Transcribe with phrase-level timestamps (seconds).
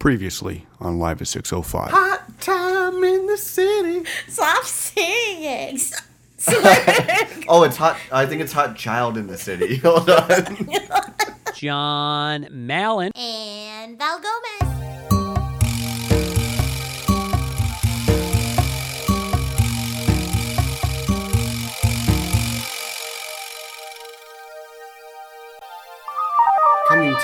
[0.00, 1.90] Previously on Live at 605.
[1.90, 4.02] Hot time in the city.
[4.28, 5.76] Stop singing.
[6.38, 7.98] Stop- Oh, it's hot.
[8.10, 9.76] I think it's hot child in the city.
[9.84, 10.68] Hold on.
[11.54, 13.12] John Mallon.
[13.14, 14.59] and Val Gomez.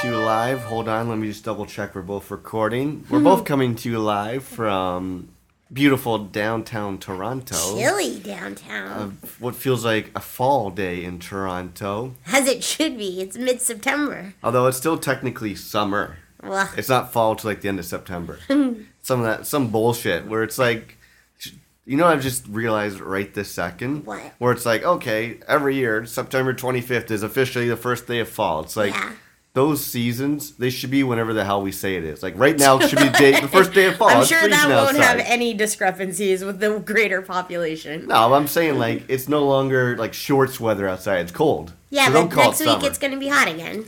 [0.06, 0.62] To you live.
[0.62, 1.08] Hold on.
[1.08, 1.94] Let me just double check.
[1.94, 3.04] We're both recording.
[3.10, 3.44] We're both hmm.
[3.44, 5.28] coming to you live from
[5.72, 7.76] beautiful downtown Toronto.
[7.76, 9.02] Chilly downtown.
[9.02, 12.14] Of what feels like a fall day in Toronto.
[12.26, 13.20] As it should be.
[13.20, 14.34] It's mid September.
[14.44, 16.18] Although it's still technically summer.
[16.42, 18.38] Well, It's not fall till like the end of September.
[18.48, 20.98] some of that, some bullshit where it's like,
[21.84, 24.06] you know, I've just realized right this second.
[24.06, 24.20] What?
[24.38, 28.60] Where it's like, okay, every year September 25th is officially the first day of fall.
[28.60, 29.12] It's like Yeah.
[29.56, 32.22] Those seasons they should be whenever the hell we say it is.
[32.22, 34.10] Like right now it should be the, day, the first day of fall.
[34.10, 38.06] I'm It's sure that won't have any discrepancies with the greater population.
[38.06, 41.20] No, I'm saying like it's no longer like shorts weather outside.
[41.20, 41.72] It's cold.
[41.88, 42.86] yeah, So but next it week summer.
[42.86, 43.86] it's going to be hot again.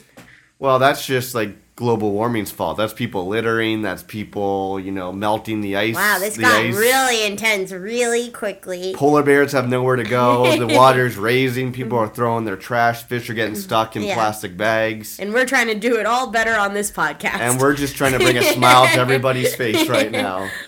[0.58, 2.76] Well, that's just like global warming's fault.
[2.76, 3.82] That's people littering.
[3.82, 5.94] That's people, you know, melting the ice.
[5.94, 6.74] Wow, this got ice.
[6.74, 8.94] really intense really quickly.
[8.96, 10.56] Polar bears have nowhere to go.
[10.58, 11.72] The water's raising.
[11.72, 13.04] People are throwing their trash.
[13.04, 14.14] Fish are getting stuck in Yeah.
[14.14, 15.20] plastic bags.
[15.20, 17.38] And we're trying to do it all better on this podcast.
[17.38, 20.50] And we're just trying to bring a smile to everybody's face right now.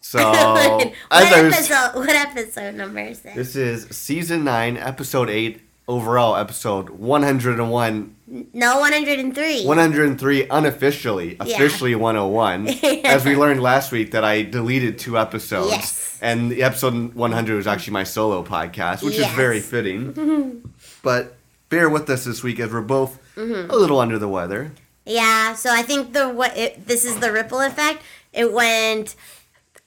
[0.00, 3.34] So, what, I was, episode, what episode number is this?
[3.34, 9.64] this is season 9, episode 8, overall episode 101, No, 103.
[9.64, 12.68] 103 unofficially, officially 101.
[13.04, 15.70] As we learned last week that I deleted two episodes.
[15.70, 16.18] Yes.
[16.20, 20.72] And the episode 100 was actually my solo podcast, which is very fitting.
[21.02, 21.36] but
[21.68, 23.70] bear with us this week as we're both Mm-hmm.
[23.70, 24.72] a little under the weather.
[25.04, 28.02] Yeah, so I think the what it, this is the ripple effect.
[28.32, 29.14] It went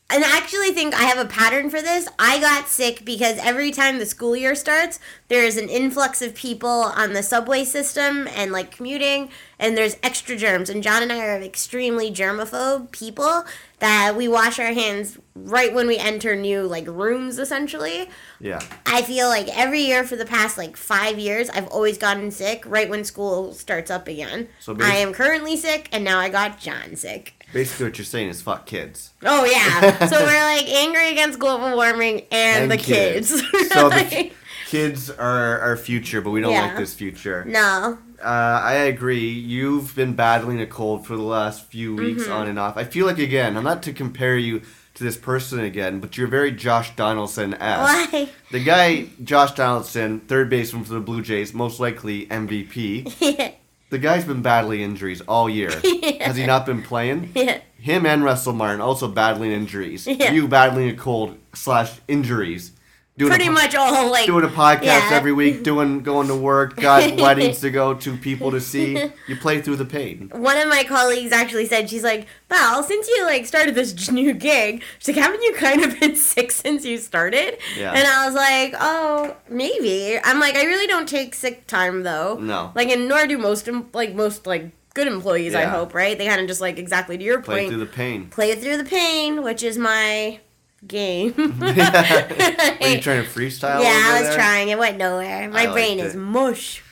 [0.09, 2.07] and I actually think I have a pattern for this.
[2.17, 6.34] I got sick because every time the school year starts, there is an influx of
[6.34, 9.29] people on the subway system and like commuting,
[9.59, 10.69] and there's extra germs.
[10.69, 13.45] And John and I are extremely germaphobe people
[13.78, 18.09] that we wash our hands right when we enter new like rooms essentially.
[18.39, 18.59] Yeah.
[18.85, 22.63] I feel like every year for the past like five years, I've always gotten sick
[22.66, 24.50] right when school starts up again.
[24.59, 27.38] So I am currently sick, and now I got John sick.
[27.53, 29.11] Basically, what you're saying is fuck kids.
[29.23, 33.29] Oh yeah, so we're like angry against global warming and, the kids.
[33.71, 34.31] so Like, f-
[34.67, 36.67] kids are our future, but we don't Yeah.
[36.67, 37.43] like this future.
[37.45, 39.29] no, Uh, I agree.
[39.29, 42.31] You've been battling a cold for the last few weeks Mm-hmm.
[42.33, 42.77] on and off.
[42.77, 44.61] I feel like, again, I'm not to compare you
[44.95, 48.11] to this person again, but you're very Josh Donaldson esque.
[48.11, 48.29] why?
[48.51, 53.53] The guy, Josh Donaldson, third baseman for the Blue Jays, most likely MVP.
[53.89, 55.69] The guy's been battling injuries all year.
[56.22, 57.31] Has he not been playing?
[57.39, 57.61] Yeah.
[57.77, 60.05] Him and Russell Martin also battling injuries.
[60.05, 60.33] Yeah.
[60.33, 62.73] You battling a cold slash injuries.
[63.19, 65.09] Doing Pretty a, much all like doing a podcast Yeah.
[65.12, 68.97] every week, doing going to work, got weddings to go to, people to see.
[69.28, 70.31] You play through the pain.
[70.34, 74.34] one of my colleagues actually said she's like val since you like started this new
[74.34, 77.91] gig she's like haven't you kind of been sick since you started Yeah.
[77.91, 82.38] and i was like oh maybe i'm like i really don't take sick time though
[82.40, 82.72] No.
[82.74, 86.41] like and nor do most like most like good employees i hope right they kind
[86.41, 88.29] of just like exactly to your Play point Play through the pain.
[88.29, 90.40] play it through the pain which is my
[90.88, 93.81] game Were you trying to freestyle?
[93.81, 94.35] yeah i was there?
[94.35, 96.17] trying it went nowhere my I brain is it.
[96.17, 96.84] mush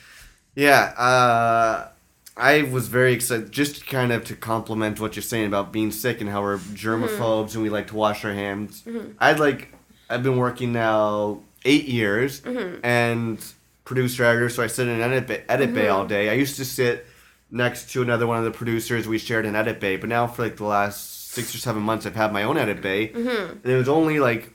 [0.58, 1.88] Yeah, uh,
[2.36, 6.20] I was very excited just kind of to compliment what you're saying about being sick
[6.20, 8.82] and how we're germaphobes and we like to wash our hands.
[8.82, 9.12] Mm-hmm.
[9.20, 9.72] I'd like,
[10.10, 12.84] I've been working now eight years mm-hmm.
[12.84, 13.44] and
[13.84, 16.08] producer editor, so I sit in an edit bay, edit bay all mm-hmm.
[16.08, 16.28] day.
[16.28, 17.06] I used to sit
[17.52, 19.06] next to another one of the producers.
[19.06, 22.06] We shared an edit bay, but now for like the last six or seven months,
[22.06, 23.08] I've had my own edit bay.
[23.08, 23.52] Mm-hmm.
[23.62, 24.52] And it was only like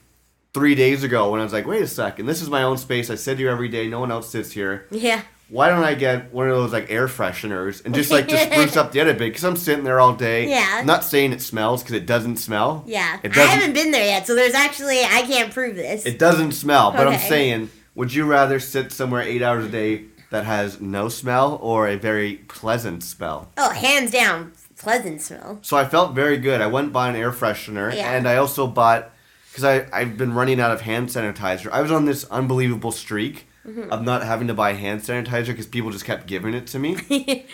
[0.53, 3.09] three days ago when I was like, wait a second, this is my own space.
[3.09, 3.87] I sit here every day.
[3.87, 7.07] No one else sits here yeah why don't I get one of those like air
[7.07, 9.29] fresheners and just like just spruce up the edit bay?
[9.29, 10.49] Because I'm sitting there all day.
[10.49, 10.77] Yeah.
[10.79, 12.83] I'm not saying it smells because it doesn't smell.
[12.87, 13.49] yeah It i doesn't.
[13.59, 16.91] haven't been there yet so there's actually i can't prove this It doesn't smell.
[16.91, 21.07] But I'm saying, would you rather sit somewhere eight hours a day that has no
[21.09, 23.51] smell or a very pleasant smell?
[23.55, 24.53] Oh, hands down,
[24.83, 25.59] pleasant smell.
[25.61, 26.61] So I felt very good.
[26.61, 28.11] I went and bought an air freshener, Yeah.
[28.13, 29.11] and I also bought
[29.49, 31.69] because I I've been running out of hand sanitizer.
[31.71, 33.93] I was on this unbelievable streak Mm-hmm.
[33.93, 36.97] of not having to buy hand sanitizer because people just kept giving it to me.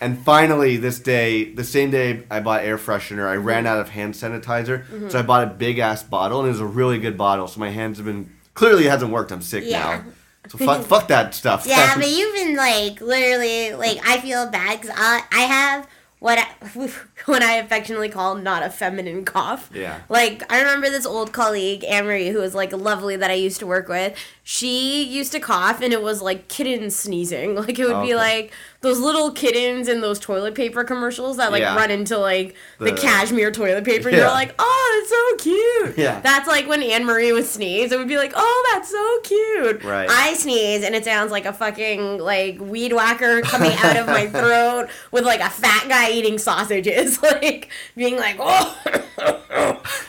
[0.00, 3.44] and finally, this day, the same day I bought air freshener, I Mm-hmm.
[3.46, 6.58] ran out of hand sanitizer, so I bought a big ass bottle, and it was
[6.60, 7.46] a really good bottle.
[7.46, 9.30] So my hands have been clearly it hasn't worked.
[9.30, 10.02] I'm sick Yeah.
[10.02, 10.04] now.
[10.48, 11.64] So fuck, fuck that stuff.
[11.64, 15.86] Yeah, but you've been like literally like I feel bad because I I have
[16.22, 16.46] what I,
[17.26, 19.68] what I affectionately call not a feminine cough.
[19.74, 20.02] Yeah.
[20.08, 23.58] Like I remember this old colleague, Anne Marie, who was like lovely that I used
[23.58, 24.16] to work with.
[24.44, 27.54] She used to cough, and it was like kitten sneezing.
[27.62, 28.08] Like it would Okay.
[28.08, 31.76] be like those little kittens in those toilet paper commercials that like Yeah.
[31.76, 34.08] run into like the, The- cashmere toilet paper.
[34.08, 35.98] And you're like, oh, it's so cute.
[35.98, 36.20] Yeah.
[36.20, 37.92] That's like when Anne Marie would sneeze.
[37.92, 39.84] It would be like, oh, that's so cute.
[39.84, 40.08] Right.
[40.10, 44.26] I sneeze, and it sounds like a fucking like weed whacker coming out of my
[44.38, 48.76] throat with like a fat guy eating sausages, like being like, oh,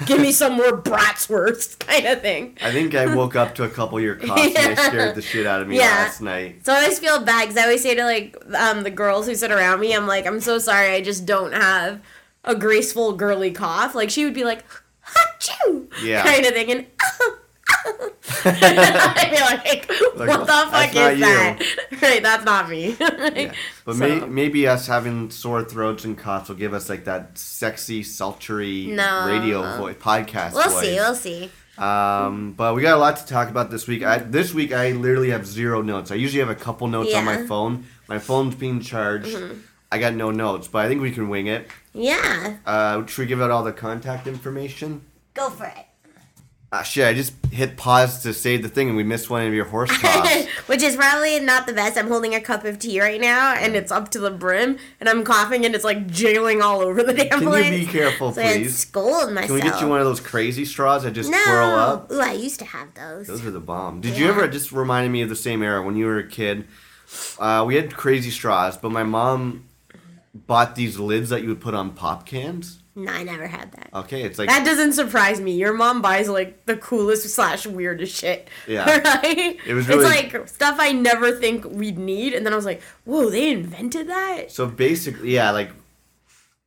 [0.08, 2.58] give me some more bratwurst kind of thing.
[2.64, 4.75] I think I woke up to a couple of and Yeah.
[4.88, 5.84] scared the shit out of me Yeah.
[5.90, 6.66] last night.
[6.66, 9.36] So I always feel bad because I always say to like um, the girls who
[9.36, 12.00] sit around me, I'm like, I'm so sorry, I just don't have
[12.44, 13.96] a graceful girly cough.
[13.96, 14.64] Like she would be like,
[15.40, 16.24] achoo, Yeah.
[16.24, 16.86] kind of thing, and.
[18.46, 19.86] I'd be like,
[20.16, 21.25] what Like, the fuck is you.
[21.25, 21.62] that?
[22.02, 22.96] Right, that's not me.
[23.00, 23.54] Yeah.
[23.86, 27.38] But So- may, maybe us having sore throats and coughs will give us like that
[27.38, 29.28] sexy, sultry No.
[29.28, 30.81] radio voice, podcast We'll voice.
[30.81, 31.52] see, we'll see.
[31.78, 34.04] Um, but we got a lot to talk about this week.
[34.04, 36.12] I, this week I literally have zero notes.
[36.12, 37.48] I usually have a couple notes on my Mm-hmm.
[37.48, 37.86] phone.
[38.08, 39.36] My phone's being charged.
[39.92, 41.68] I got no notes, but I think we can wing it.
[41.94, 45.02] Yeah, Uh, should we give out all the contact information?
[45.34, 45.86] go for it.
[46.75, 49.54] Ah, shit, I just hit pause to save the thing and we missed one of
[49.54, 50.46] your horse coughs.
[50.66, 52.00] Which is probably not the best.
[52.00, 55.08] I'm holding a cup of tea right now, and it's up to the brim, and
[55.08, 57.40] I'm coughing, and it's like jiggling all over the damn place.
[57.40, 57.86] Can you place.
[57.86, 58.75] be careful, so I please?
[58.75, 59.46] scold myself.
[59.48, 61.44] Can we get you one of those crazy straws that just No.
[61.44, 62.12] twirl up?
[62.12, 63.28] Ooh, I used to have those.
[63.28, 64.02] Those are the bomb.
[64.02, 64.31] Did you Yeah.
[64.31, 66.66] ever just reminded me of the same era when you were a kid?
[67.38, 69.66] Uh, we had crazy straws, but my mom
[70.34, 72.80] bought these lids that you would put on pop cans.
[72.95, 73.90] No, I never had that.
[73.94, 75.54] Okay, it's like That doesn't surprise me.
[75.54, 78.48] Your mom buys like the coolest slash weirdest shit.
[78.68, 78.86] Yeah.
[79.04, 79.57] Right?
[79.66, 82.66] It was really- It's like stuff I never think we'd need, and then I was
[82.66, 84.51] like, whoa, they invented that?
[84.51, 85.72] so basically, yeah, like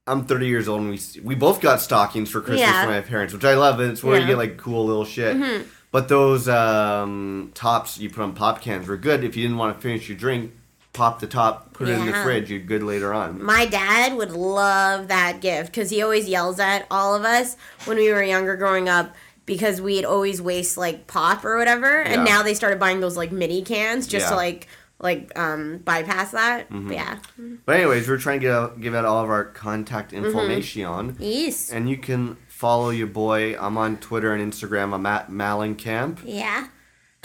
[0.09, 2.85] I'm 30 years old and we we both got stockings for Christmas Yeah.
[2.85, 3.81] from my parents, which I love.
[3.81, 5.37] And it's where you get like cool little shit.
[5.37, 5.69] Mm-hmm.
[5.91, 9.25] But those um, tops you put on pop cans were good.
[9.25, 10.53] If you didn't want to finish your drink,
[10.97, 12.23] pop the top, put it in the Yeah.
[12.25, 12.51] fridge.
[12.51, 13.43] You're good later on.
[13.43, 17.97] My dad would love that gift because he always yells at all of us when
[17.99, 19.15] we were younger growing up
[19.45, 22.03] because we'd always waste like pop or whatever.
[22.03, 22.13] Yeah.
[22.15, 24.37] And now they started buying those like mini cans just to Yeah.
[24.37, 26.71] like like um bypass that.
[26.71, 26.89] Mm-hmm.
[26.89, 27.19] But yeah.
[27.67, 30.25] But anyways, we're trying to get out, give out all of our contact Mm-hmm.
[30.25, 31.17] information.
[31.19, 31.71] Yes.
[31.71, 33.55] And you can follow your boy.
[33.61, 34.95] I'm on Twitter and Instagram.
[34.95, 36.21] I'm at Malencamp.
[36.25, 36.69] Yeah.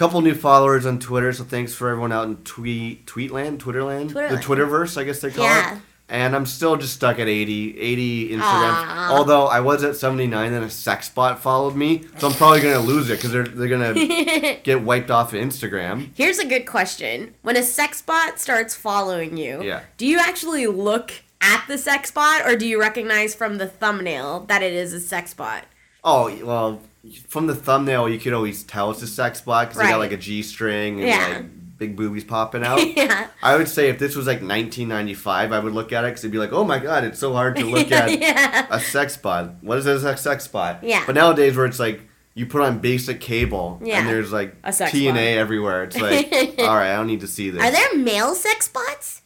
[0.02, 4.36] Couple new followers on Twitter, so thanks for everyone out in tweet Tweetland, Twitterland, the
[4.38, 5.76] Twitterverse, I guess they call Yeah.
[5.76, 5.82] it.
[6.10, 8.42] And I'm still just stuck at 80, 80 Instagram.
[8.42, 9.10] Aw.
[9.16, 12.80] Although I was at 79, then a sex bot followed me, so I'm probably gonna
[12.80, 13.94] lose it because they're they're gonna
[14.64, 16.10] get wiped off of Instagram.
[16.16, 17.36] Here's a good question.
[17.44, 19.82] When a sex bot starts following you, Yeah.
[19.98, 21.12] do you actually look
[21.42, 25.00] at the sex bot or do you recognize from the thumbnail that it is a
[25.00, 25.66] sex bot?
[26.04, 26.82] Oh well,
[27.28, 30.12] from the thumbnail you could always tell it's a sex bot because they got like
[30.12, 31.28] a G string and Yeah.
[31.36, 32.78] like big boobies popping out.
[32.96, 33.28] yeah.
[33.42, 36.32] I would say if this was like 1995, I would look at it because it'd
[36.32, 38.68] be like, oh my god, it's so hard to look at yeah.
[38.70, 39.56] a sex bot.
[39.64, 40.84] What is a sex spot?
[40.84, 41.04] Yeah.
[41.06, 42.02] But nowadays, where it's like
[42.36, 44.00] you put on basic cable Yeah.
[44.00, 45.84] and there's like A sex TNA everywhere.
[45.86, 47.64] It's like, all right, I don't need to see this.
[47.64, 49.22] Are there male sex bots?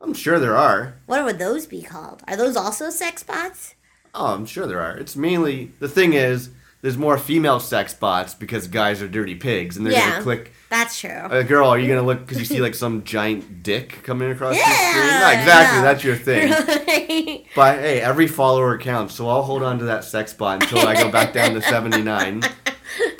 [0.00, 0.94] I'm sure there are.
[1.06, 2.22] What would those be called?
[2.28, 3.74] Are those also sex bots?
[4.14, 4.96] Oh, I'm sure there are.
[4.96, 6.50] It's mainly the thing is
[6.82, 10.10] there's more female sex bots because guys are dirty pigs and they're Yeah.
[10.10, 10.52] gonna click.
[10.68, 11.42] That's true.
[11.44, 14.64] Girl, are you gonna look because you see like some giant dick coming across your
[14.66, 15.20] Yeah, screen?
[15.20, 15.78] Not exactly.
[15.78, 15.84] no.
[15.84, 17.44] That's your thing.
[17.54, 20.94] But hey, every follower counts, so I'll hold on to that sex bot until I
[20.94, 22.42] go back down to 79.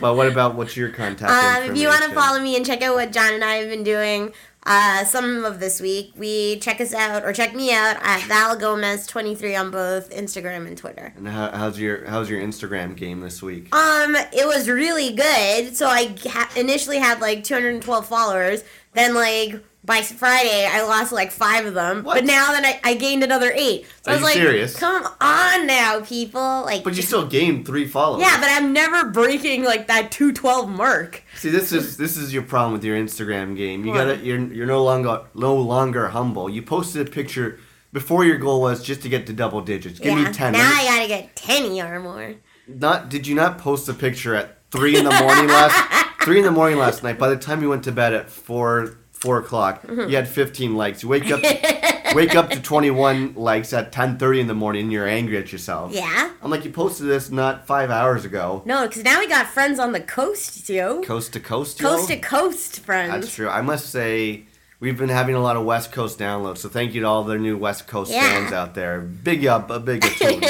[0.00, 2.82] But what about what's your contact Um, if you want to follow me and check
[2.82, 4.32] out what John and I have been doing,
[4.64, 8.56] uh, some of this week, we check us out or check me out at Val
[8.56, 11.12] Gomez twenty three on both Instagram and Twitter.
[11.16, 13.74] And how, how's your how's your Instagram game this week?
[13.74, 15.76] Um, it was really good.
[15.76, 18.62] So I ha- initially had like 212 followers.
[18.94, 22.04] Then like by Friday, I lost like five of them.
[22.04, 22.14] What?
[22.14, 23.84] But now that I, I gained another eight.
[24.02, 24.76] So Are I was you like, serious?
[24.78, 26.40] come on now, people.
[26.64, 28.22] Like, But you still gained three followers.
[28.22, 31.22] yeah, but I'm never breaking like that 212 mark.
[31.36, 33.84] See, this is this is your problem with your Instagram game.
[33.84, 33.98] You What?
[33.98, 36.48] gotta you're you're no longer no longer humble.
[36.48, 37.58] You posted a picture
[37.92, 39.98] before your goal was just to get to double digits.
[39.98, 40.24] Give yeah.
[40.26, 40.52] me ten.
[40.52, 42.34] Now I gotta get 10 or more.
[42.68, 46.44] Not did you not post a picture at three in the morning last three in
[46.44, 47.18] the morning last night?
[47.18, 50.10] By the time you went to bed at four four o'clock, Mm-hmm.
[50.10, 51.02] you had fifteen likes.
[51.02, 51.40] You wake up
[52.14, 55.38] wake up to twenty one likes at ten thirty in the morning, and you're angry
[55.38, 55.92] at yourself.
[55.92, 56.30] Yeah.
[56.42, 58.62] I'm like, you posted this not five hours ago.
[58.64, 61.00] No, because now we got friends on the coast, yo.
[61.02, 61.88] Coast to coast, yo.
[61.88, 63.12] Coast to coast friends.
[63.12, 63.48] That's true.
[63.48, 64.42] I must say,
[64.80, 66.58] we've been having a lot of West Coast downloads.
[66.58, 68.22] So thank you to all the new West Coast Yeah.
[68.28, 69.00] fans out there.
[69.00, 70.42] Big up, a big tune.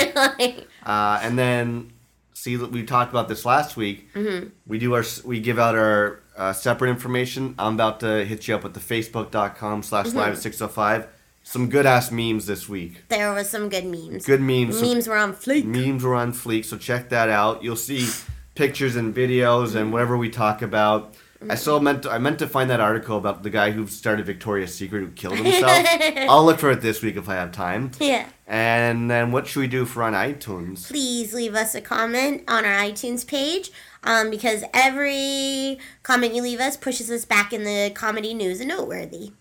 [0.87, 1.93] uh, and then
[2.33, 4.13] see we talked about this last week.
[4.15, 4.49] Mm-hmm.
[4.67, 7.55] We do our we give out our uh, separate information.
[7.59, 10.19] I'm about to hit you up with the facebook.com slash Mm-hmm.
[10.19, 11.07] live 605.
[11.45, 13.03] Some good ass memes this week.
[13.09, 14.25] there was some good memes.
[14.25, 14.81] Good memes.
[14.81, 15.65] memes were on fleek.
[15.65, 17.63] memes were on fleek, so check that out.
[17.65, 18.09] You'll see
[18.55, 21.15] pictures and videos and whatever we talk about.
[21.51, 24.25] I still meant to, I meant to find that article about the guy who started
[24.27, 25.85] Victoria's Secret who killed himself.
[26.31, 27.91] I'll look for it this week if I have time.
[27.99, 28.29] Yeah.
[28.47, 30.87] And then what should we do for on iTunes?
[30.87, 33.73] please leave us a comment on our iTunes page
[34.05, 38.69] um, because every comment you leave us pushes us back in the comedy news and
[38.69, 39.33] noteworthy.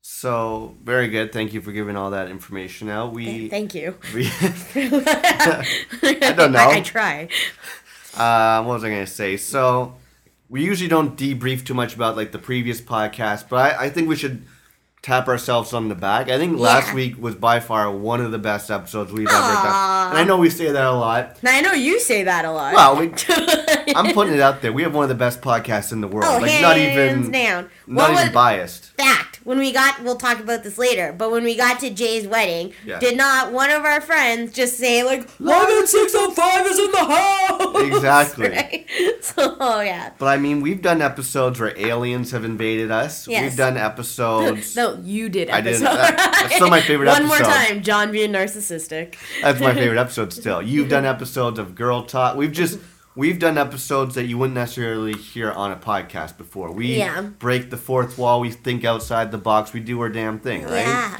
[0.00, 1.32] So very good.
[1.32, 3.12] Thank you for giving all that information out.
[3.12, 3.96] We Thank you.
[4.14, 4.26] we
[4.74, 5.64] I
[6.36, 6.58] don't know.
[6.58, 7.28] I, I try.
[8.16, 9.36] uh, what was I gonna say?
[9.36, 9.94] So
[10.48, 14.08] we usually don't debrief too much about like the previous podcast, but I, I think
[14.08, 14.44] we should
[15.02, 16.28] tap ourselves on the back.
[16.28, 20.08] I think last week was by far one of the best episodes we've ever done,
[20.10, 21.42] and I know we say that a lot.
[21.42, 22.74] Now I know you say that a lot.
[22.74, 23.06] Well, we,
[23.96, 24.72] I'm putting it out there.
[24.72, 26.26] We have one of the best podcasts in the world.
[26.28, 27.70] Oh, like hands not even down.
[27.86, 28.84] not What even was- biased.
[28.96, 29.40] Fact.
[29.44, 31.14] When we got, we'll talk about this later.
[31.16, 32.98] But when we got to Jay's wedding, Yeah.
[32.98, 37.04] did not one of our friends just say like, Live at 605 is in the
[37.04, 37.82] house!
[37.96, 38.48] Exactly.
[38.48, 38.86] Right?
[39.22, 40.10] So oh, yeah.
[40.18, 43.26] But I mean, we've done episodes where aliens have invaded us.
[43.28, 43.42] Yes.
[43.42, 44.74] We've done episodes.
[44.76, 45.84] No, you did I episode.
[45.84, 45.96] didn't.
[45.96, 47.44] That- that's still my favorite One episode.
[47.44, 49.14] more time, John being narcissistic.
[49.42, 50.60] That's my favorite episode still.
[50.62, 52.36] You've done episodes of Girl Talk.
[52.36, 52.78] We've just
[53.18, 56.70] we've done episodes that you wouldn't necessarily hear on a podcast before.
[56.70, 57.22] We Yeah.
[57.22, 60.86] break the fourth wall, we think outside the box, we do our damn thing, right?
[60.86, 61.16] Yeah.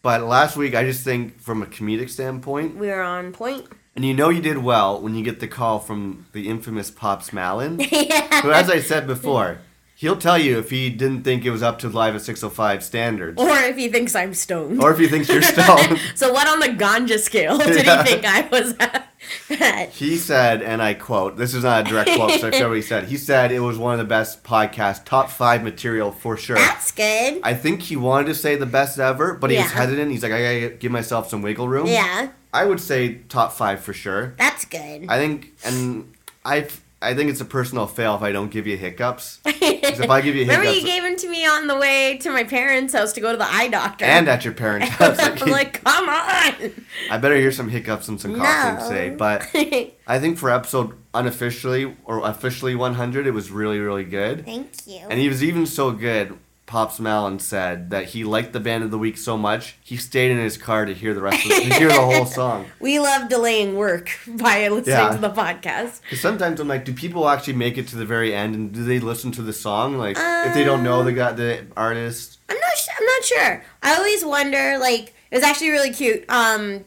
[0.00, 3.66] But last week I just think from a comedic standpoint, We were on point.
[3.94, 7.30] and you know you did well when you get the call from the infamous Pops
[7.32, 7.78] Malin.
[7.92, 8.40] yeah.
[8.40, 9.58] who as I said before,
[10.04, 12.50] he'll tell you if he didn't think it was up to live at six oh
[12.50, 13.40] five standards.
[13.40, 14.82] Or if he thinks I'm stoned.
[14.82, 15.98] Or if he thinks you're stoned.
[16.14, 18.02] so what on the ganja scale did Yeah.
[18.04, 19.90] he think I was at?
[19.92, 22.82] He said, and I quote, this is not a direct quote, so I what he
[22.82, 23.04] said.
[23.04, 26.56] He said it was one of the best podcasts, top five material for sure.
[26.56, 27.40] That's good.
[27.42, 29.70] I think he wanted to say the best ever, but he was Yeah.
[29.72, 30.10] hesitant.
[30.10, 31.86] He's like, I gotta give myself some wiggle room.
[31.86, 32.28] Yeah.
[32.52, 34.34] I would say top five for sure.
[34.36, 35.06] That's good.
[35.08, 36.12] I think, and
[36.44, 36.68] I,
[37.04, 39.40] I think it's a personal fail if I don't give you hiccups.
[39.44, 42.30] if I give you Remember hiccups, you gave him to me on the way to
[42.30, 44.04] my parents' house to go to the eye doctor.
[44.06, 46.72] and at your parents' house, I'm like, like, come on.
[47.10, 48.88] I better hear some hiccups and some coughing No.
[48.88, 49.10] say.
[49.10, 49.42] But
[50.06, 54.44] I think for episode unofficially or officially 100, it was really, really good.
[54.44, 55.00] Thank you.
[55.10, 56.38] And he was even so good.
[56.66, 60.30] Pops Malin said that he liked the band of the week so much he stayed
[60.30, 62.66] in his car to hear the rest of to hear the whole song.
[62.80, 65.10] We love delaying work by listening Yeah.
[65.10, 66.00] to the podcast.
[66.02, 68.82] Because sometimes I'm like, do people actually make it to the very end and do
[68.82, 69.98] they listen to the song?
[69.98, 72.38] Like if they don't know the got the artist.
[72.48, 72.76] I'm not.
[72.76, 73.64] Sh- I'm not sure.
[73.82, 74.78] I always wonder.
[74.78, 76.24] Like, it was actually really cute.
[76.30, 76.84] Um,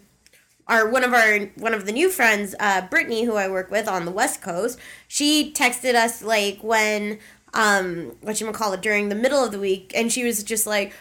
[0.68, 3.88] our one of our one of the new friends, uh, Brittany, who I work with
[3.88, 7.20] on the West Coast, she texted us like when
[7.58, 10.66] um what you call it during the middle of the week, and she was just
[10.68, 10.94] like.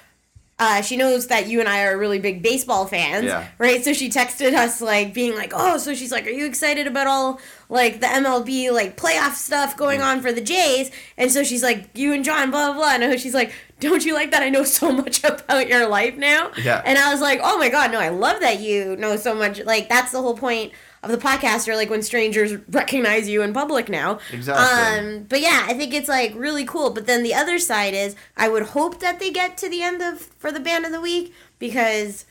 [0.59, 3.47] Uh, she knows that you and I are really big baseball fans, Yeah.
[3.59, 3.85] right?
[3.85, 7.07] So she texted us like being like, "Oh, so she's like, are you excited about
[7.07, 11.63] all like the MLB like playoff stuff going on for the Jays?" And so she's
[11.63, 13.07] like, "You and John, blah blah." blah.
[13.09, 14.43] And she's like, "Don't you like that?
[14.43, 16.81] I know so much about your life now." Yeah.
[16.87, 18.01] And I was like, "Oh my god, no!
[18.01, 19.63] I love that you know so much.
[19.63, 20.73] Like that's the whole point
[21.11, 24.65] of the podcast, or like when strangers recognize you in public now." Exactly.
[24.65, 26.91] Um, but yeah, I think it's like really cool.
[26.91, 30.03] But then the other side is, I would hope that they get to the end
[30.03, 32.25] of for the band of the week because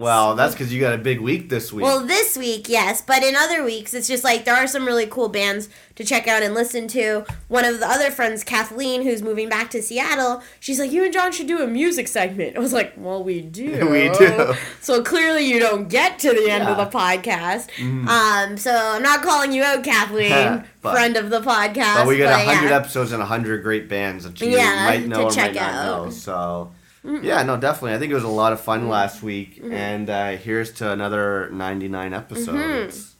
[0.00, 1.84] Well, that's because you got a big week this week.
[1.84, 5.06] well, this week, yes, but in other weeks, it's just like there are some really
[5.06, 7.26] cool bands to check out and listen to.
[7.48, 11.12] One of the other friends, Kathleen, who's moving back to Seattle, she's like, "You and
[11.12, 14.54] John should do a music segment." I was like, "Well, we do, We do.
[14.80, 16.84] So clearly, you don't get to the end of Yeah.
[16.86, 17.68] the podcast.
[18.08, 21.96] Um, so I'm not calling you out, Kathleen, But- friend of the podcast.
[21.96, 22.76] but we got a hundred yeah.
[22.76, 26.04] episode and a hundred great bands that you Yeah, might know or might not out.
[26.06, 26.10] know.
[26.10, 26.72] So.
[27.04, 27.94] Yeah, no, definitely.
[27.94, 29.72] I think it was a lot of fun last week, Mm-hmm.
[29.72, 33.14] and uh, here's to another 99 episodes.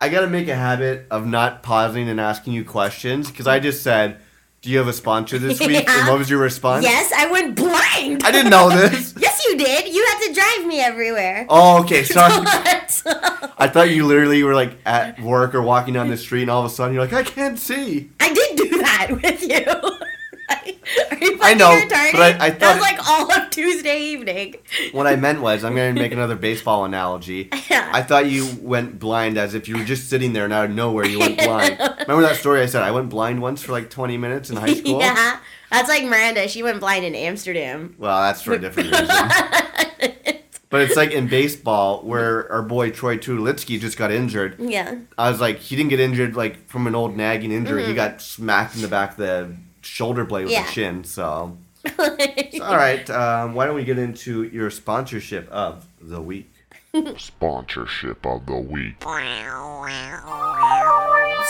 [0.00, 3.58] I got to make a habit of not pausing and asking you questions because I
[3.58, 4.18] just said,
[4.62, 5.98] "Do you have a sponsor this week?" Yeah.
[6.00, 6.84] And what was your response?
[6.84, 8.22] Yes, I went blind.
[8.24, 9.14] I didn't know this.
[9.18, 9.92] yes, you did.
[9.92, 11.46] You had to drive me everywhere.
[11.48, 12.04] Oh, okay.
[12.04, 12.30] Sorry.
[13.60, 16.60] I thought you literally were like at work or walking down the street, and all
[16.64, 19.64] of a sudden you're like, "I can't see." I did do that with you.
[20.50, 22.12] Are you I know, retarded?
[22.12, 24.54] but I- I that thought was like all of Tuesday evening.
[24.92, 27.50] What I meant was, I'm going to make another baseball analogy.
[27.70, 27.90] Yeah.
[27.92, 30.70] I thought you went blind as if you were just sitting there and out of
[30.70, 31.78] nowhere you went blind.
[31.78, 32.82] Remember that story I said?
[32.82, 34.98] I went blind once for like 20 minutes in high school?
[35.00, 35.38] yeah,
[35.70, 36.48] that's like Miranda.
[36.48, 37.94] She went blind in Amsterdam.
[37.98, 39.06] Well, that's for a different reason.
[40.70, 44.56] But it's like in baseball where our boy Troy Tulowitzki just got injured.
[44.58, 44.96] Yeah.
[45.16, 47.82] I was like, he didn't get injured like from an old nagging injury.
[47.82, 47.90] Mm-hmm.
[47.90, 49.54] He got smacked in the back of the
[49.98, 50.68] shoulder blade with Yeah.
[50.68, 51.02] a chin.
[51.02, 51.58] So,
[51.96, 53.08] So, all right.
[53.10, 56.52] Um, why don't we get into your sponsorship of the week?
[57.18, 59.02] Sponsorship of the week.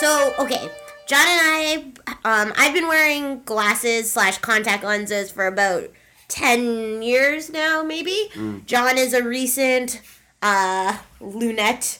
[0.01, 0.71] So okay,
[1.07, 1.93] John and I,
[2.25, 5.91] um, I've been wearing glasses slash contact lenses for about
[6.29, 8.31] ten years now, maybe.
[8.35, 8.65] Mm.
[8.65, 10.01] John is a recent
[10.43, 11.99] uh, lunette.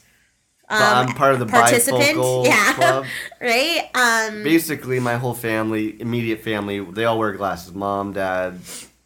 [0.69, 3.07] But I'm part of the bifocal yeah, club.
[3.41, 3.89] right.
[3.95, 7.73] Um, Basically, my whole family, immediate family, they all wear glasses.
[7.75, 8.55] Mom, dad,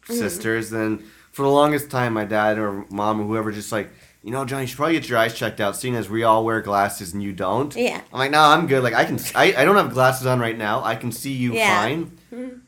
[0.03, 0.15] Mm-hmm.
[0.15, 0.73] sisters.
[0.73, 1.01] And
[1.31, 3.89] for the longest time, my dad or mom or whoever just like,
[4.21, 6.43] you know, Johnny, you should probably get your eyes checked out, seeing as we all
[6.43, 7.73] wear glasses and you don't.
[7.73, 8.01] Yeah.
[8.11, 8.83] I'm like, no, I'm good.
[8.83, 10.83] Like I can, I, I don't have glasses on right now.
[10.83, 11.87] I can see you Yeah.
[11.87, 12.01] Mm-hmm.
[12.03, 12.17] fine.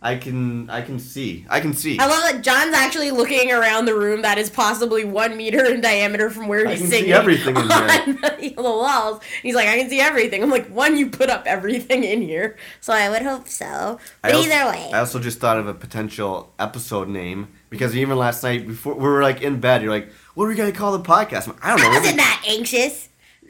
[0.01, 1.45] I can, I can see.
[1.49, 1.97] I can see.
[1.99, 5.81] I love that John's actually looking around the room that is possibly one meter in
[5.81, 9.21] diameter from where I he's can see everything in the walls.
[9.41, 10.43] He's like, I can see everything.
[10.43, 12.57] I'm like, one, you put up everything in here.
[12.81, 13.99] So I would hope so.
[14.21, 14.91] But also- either way.
[14.93, 19.01] I also just thought of a potential episode name because even last night before we
[19.07, 21.69] were like in bed, you're like, "What are we gonna call the podcast?" Like, I
[21.69, 21.87] don't know.
[21.91, 23.09] I wasn't we- that anxious.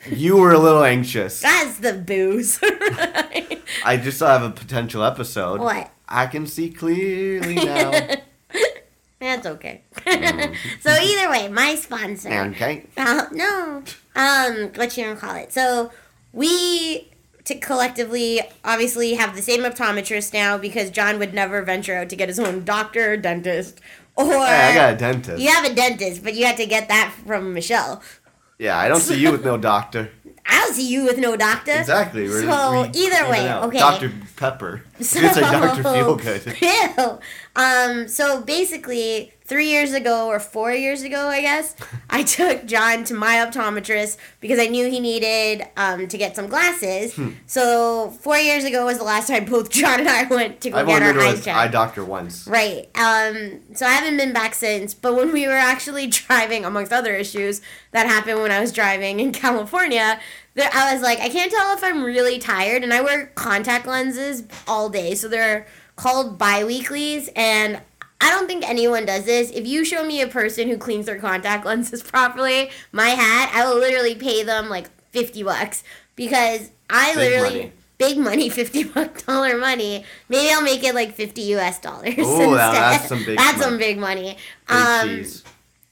[0.09, 1.41] You were a little anxious.
[1.41, 2.59] That's the booze.
[3.83, 5.59] I just have a potential episode.
[5.61, 5.91] what?
[6.07, 7.91] I can see clearly now.
[9.19, 9.81] That's okay.
[10.81, 12.29] so either way, my sponsor.
[12.31, 12.85] okay.
[12.97, 13.83] Uh, no.
[14.15, 15.51] Um, what you gonna call it?
[15.51, 15.91] So
[16.31, 17.09] we
[17.45, 22.15] to collectively obviously have the same optometrist now because John would never venture out to
[22.15, 23.81] get his own doctor or dentist.
[24.15, 25.41] Or Hey, I got a dentist.
[25.41, 28.01] you have a dentist, but you had to get that from Michelle.
[28.57, 30.11] Yeah, I don't see you with no doctor.
[30.47, 31.71] I don't see you with no doctor.
[31.73, 32.27] Exactly.
[32.27, 33.79] We're, So, we either way, okay.
[33.79, 34.11] Dr.
[34.35, 34.83] Pepper.
[34.99, 35.83] You could say Dr.
[35.83, 36.97] Feelgood.
[36.97, 37.19] Ew.
[37.55, 41.75] Um, so basically, three years ago or four years ago, I guess,
[42.09, 46.47] I took John to my optometrist because I knew he needed um, to get some
[46.47, 47.15] glasses.
[47.15, 47.31] Hmm.
[47.45, 50.77] So four years ago was the last time both John and I went to go
[50.77, 51.57] I've get our been to eyes checked.
[51.57, 52.47] eye doctor once.
[52.47, 52.89] Right.
[52.95, 54.93] Um, so I haven't been back since.
[54.93, 59.19] But when we were actually driving, amongst other issues that happened when I was driving
[59.19, 60.19] in California,
[60.55, 63.85] there, I was like, I can't tell if I'm really tired, and I wear contact
[63.85, 67.81] lenses all day, so they're called biweeklies, and.
[68.21, 69.51] I don't think anyone does this.
[69.51, 73.65] If you show me a person who cleans their contact lenses properly, my hat, I
[73.67, 75.83] will literally pay them like 50 bucks
[76.15, 77.71] because I Big literally money.
[77.97, 80.05] big money, 50 buck dollar money.
[80.29, 83.63] Maybe I'll make it like 50 US dollars now that's some big That's money.
[83.63, 84.37] some big money.
[84.67, 85.43] Big Um, cheese.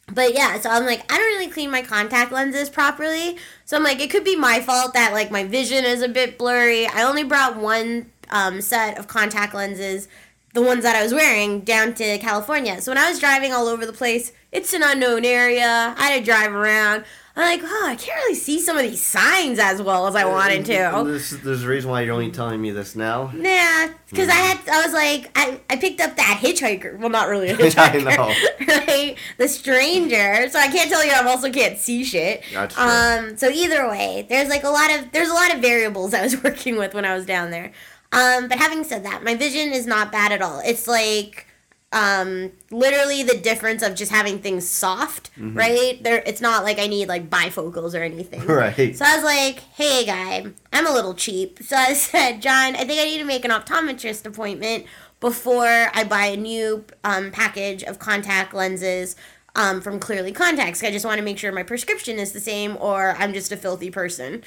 [0.07, 3.37] but yeah, so I'm like, I don't really clean my contact lenses properly.
[3.65, 6.37] So I'm like, it could be my fault that like my vision is a bit
[6.37, 6.87] blurry.
[6.87, 10.07] I only brought one um, set of contact lenses,
[10.53, 12.79] the ones that I was wearing, down to California.
[12.81, 15.95] So when I was driving all over the place, it's an unknown area.
[15.97, 17.05] I had to drive around.
[17.35, 20.23] I'm like, oh, I can't really see some of these signs as well as I
[20.23, 21.03] wanted to.
[21.07, 23.31] This, there's a reason why you're only telling me this now.
[23.33, 26.99] Nah, because I had, I was like, I, I picked up that hitchhiker.
[26.99, 28.03] Well, not really a I hitchhiker.
[28.15, 28.67] know.
[28.87, 29.17] right?
[29.39, 30.47] The stranger.
[30.49, 32.43] So I can't tell you I also can't see shit.
[32.53, 32.83] That's true.
[32.83, 36.21] Um, so either way, there's like a lot of there's a lot of variables I
[36.21, 37.71] was working with when I was down there.
[38.13, 40.61] Um, but having said that, my vision is not bad at all.
[40.63, 41.47] It's like
[41.91, 45.55] um literally the difference of just having things soft Mm-hmm.
[45.57, 48.95] right there it's not like i need like bifocals or anything Right.
[48.95, 51.59] so I was like, hey, guy, I'm a little cheap.
[51.63, 54.85] So I said, John, I think I need to make an optometrist appointment
[55.19, 59.15] before I buy a new um, package of contact lenses
[59.55, 60.83] um, from Clearly Contacts.
[60.83, 63.57] I just want to make sure my prescription is the same or I'm just a
[63.57, 64.43] filthy person.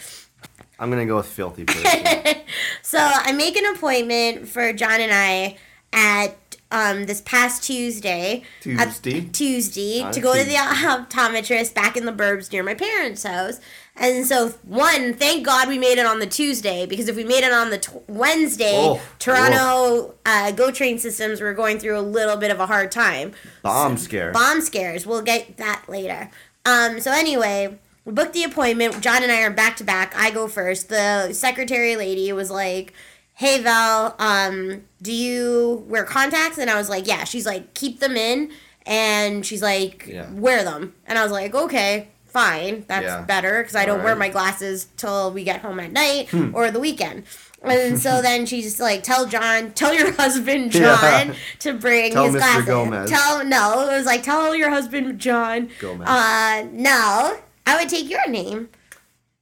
[0.78, 2.36] I'm gonna go with filthy person.
[2.82, 5.56] So I make an appointment for John and I
[5.92, 6.36] at
[6.70, 8.42] um, this past Tuesday.
[8.66, 9.20] at- Tuesday?
[9.32, 13.60] Tuesday On to go to the optometrist back in the burbs near my parents' house.
[13.98, 17.44] And so, one, thank God we made it on the Tuesday because if we made
[17.44, 22.02] it on the t- Wednesday, Oh, Toronto uh, Go Train systems were going through a
[22.02, 24.32] little bit of a hard time Bomb scare.
[24.32, 25.06] bomb scares.
[25.06, 26.30] We'll get that later.
[26.66, 29.00] Um, so anyway, we booked the appointment.
[29.02, 30.14] John and I are back to back.
[30.16, 30.88] I go first.
[30.88, 32.94] The secretary lady was like,
[33.34, 38.00] "Hey Val, um, do you wear contacts?" And I was like, "Yeah." She's like, "Keep
[38.00, 38.50] them in,"
[38.86, 40.26] and she's like, Yeah.
[40.32, 43.22] "Wear them." And I was like, "Okay." Fine, that's Yeah.
[43.22, 46.50] better because I don't wear my glasses till we get home at night Hmm.
[46.54, 47.22] or the weekend.
[47.62, 51.34] And so then she's like, "Tell John, tell your husband John Yeah.
[51.60, 52.38] to bring Tell his Mr.
[52.38, 53.10] glasses." Gomez.
[53.10, 56.06] Tell no, it was like, "Tell your husband John." Gomez.
[56.06, 58.68] Uh, no, I would take your name,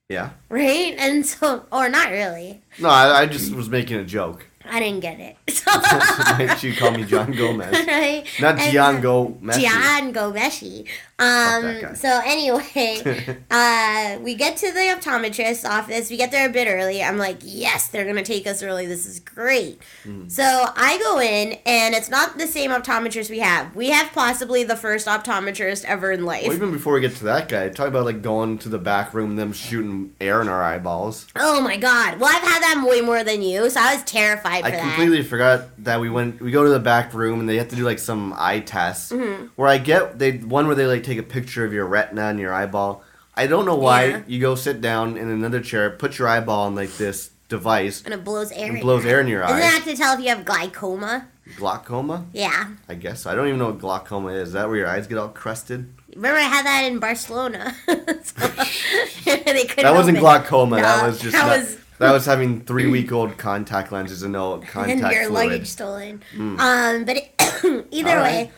[0.08, 0.30] Yeah.
[0.48, 0.94] right?
[0.98, 2.62] And so, or not really.
[2.78, 4.46] No, I, I just was making a joke.
[4.66, 5.36] I didn't get it.
[6.58, 8.24] she called me John Gomez, right?
[8.40, 9.56] not And- Gian Gomez.
[9.58, 10.88] Jian Ghomeshi.
[11.18, 16.10] Um, so anyway, uh, we get to the optometrist's office.
[16.10, 17.02] We get there a bit early.
[17.02, 18.86] I'm like, yes, they're gonna take us early.
[18.86, 19.80] This is great.
[20.02, 20.28] Hmm.
[20.28, 23.76] So I go in, and it's not the same optometrist we have.
[23.76, 26.48] We have possibly the first optometrist ever in life.
[26.48, 29.14] Well, even before we get to that guy, talk about like going to the back
[29.14, 31.28] room, them shooting air in our eyeballs.
[31.36, 32.18] oh my god!
[32.18, 34.80] Well, I've had that way more than you, so I was terrified I that.
[34.80, 36.40] completely forgot that we went.
[36.40, 39.12] We go to the back room and they have to do like some eye tests.
[39.12, 39.46] Mm-hmm.
[39.54, 42.38] Where I get they one where they like take a picture of your retina and
[42.40, 43.02] your eyeball.
[43.36, 44.22] I don't know why Yeah.
[44.26, 48.14] you go sit down in another chair, put your eyeball on like this device, and
[48.14, 48.66] it blows air.
[48.70, 49.60] It in blows your air in your Isn't eye.
[49.60, 51.26] that to tell if you have glaucoma?
[51.56, 52.24] glaucoma.
[52.32, 52.68] Yeah.
[52.88, 54.48] I guess I don't even know what glaucoma is.
[54.48, 55.92] Is that where your eyes get all crusted?
[56.14, 57.74] Remember, I had that in Barcelona.
[58.24, 58.46] So,
[59.24, 60.76] That wasn't glaucoma.
[60.76, 64.32] that was just that not- was- that was having three week old contact lenses and
[64.32, 64.74] no contact.
[65.00, 65.02] Lenses.
[65.04, 65.46] And your fluid.
[65.50, 66.22] luggage stolen.
[66.38, 68.50] Um, but it, either All way,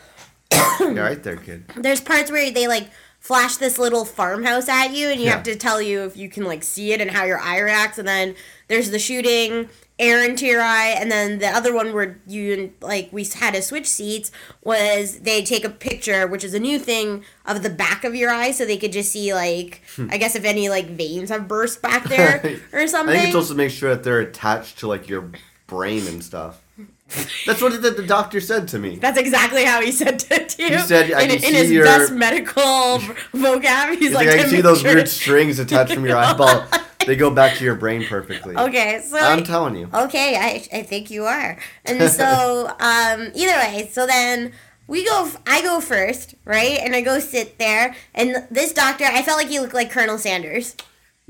[0.79, 1.65] You're right there, kid.
[1.75, 5.33] there's parts where they like flash this little farmhouse at you, and you Yeah.
[5.33, 7.97] have to tell you if you can like see it and how your eye reacts.
[7.97, 8.35] And then
[8.67, 13.09] there's the shooting air into your eye, and then the other one where you like
[13.11, 14.31] we had to switch seats
[14.63, 18.29] was they take a picture, which is a new thing of the back of your
[18.29, 21.81] eye, so they could just see like I guess if any like veins have burst
[21.81, 22.37] back there
[22.71, 22.83] or Hmm.
[22.83, 23.15] I something.
[23.15, 25.31] think it's also to make sure that they're attached to like your
[25.65, 26.61] brain and stuff.
[27.45, 28.97] That's what the, the doctor said to me.
[28.97, 30.69] That's exactly how he said it to you.
[30.77, 32.99] He said, I in, can in see his your- best medical
[33.33, 33.91] vocab.
[33.91, 36.17] He's He's like, like, I "To can see those sure weird strings attached from your
[36.25, 36.65] eyeball.
[37.05, 38.57] They go back to your brain perfectly.
[38.57, 39.89] Okay, so I'm telling you.
[39.93, 41.57] okay, I, I think you are.
[41.85, 44.51] And so, um, either way, so then
[44.87, 45.31] we go.
[45.47, 46.77] I go first, right?
[46.81, 50.17] And I go sit there, and this doctor, I felt like he looked like Colonel
[50.17, 50.75] Sanders.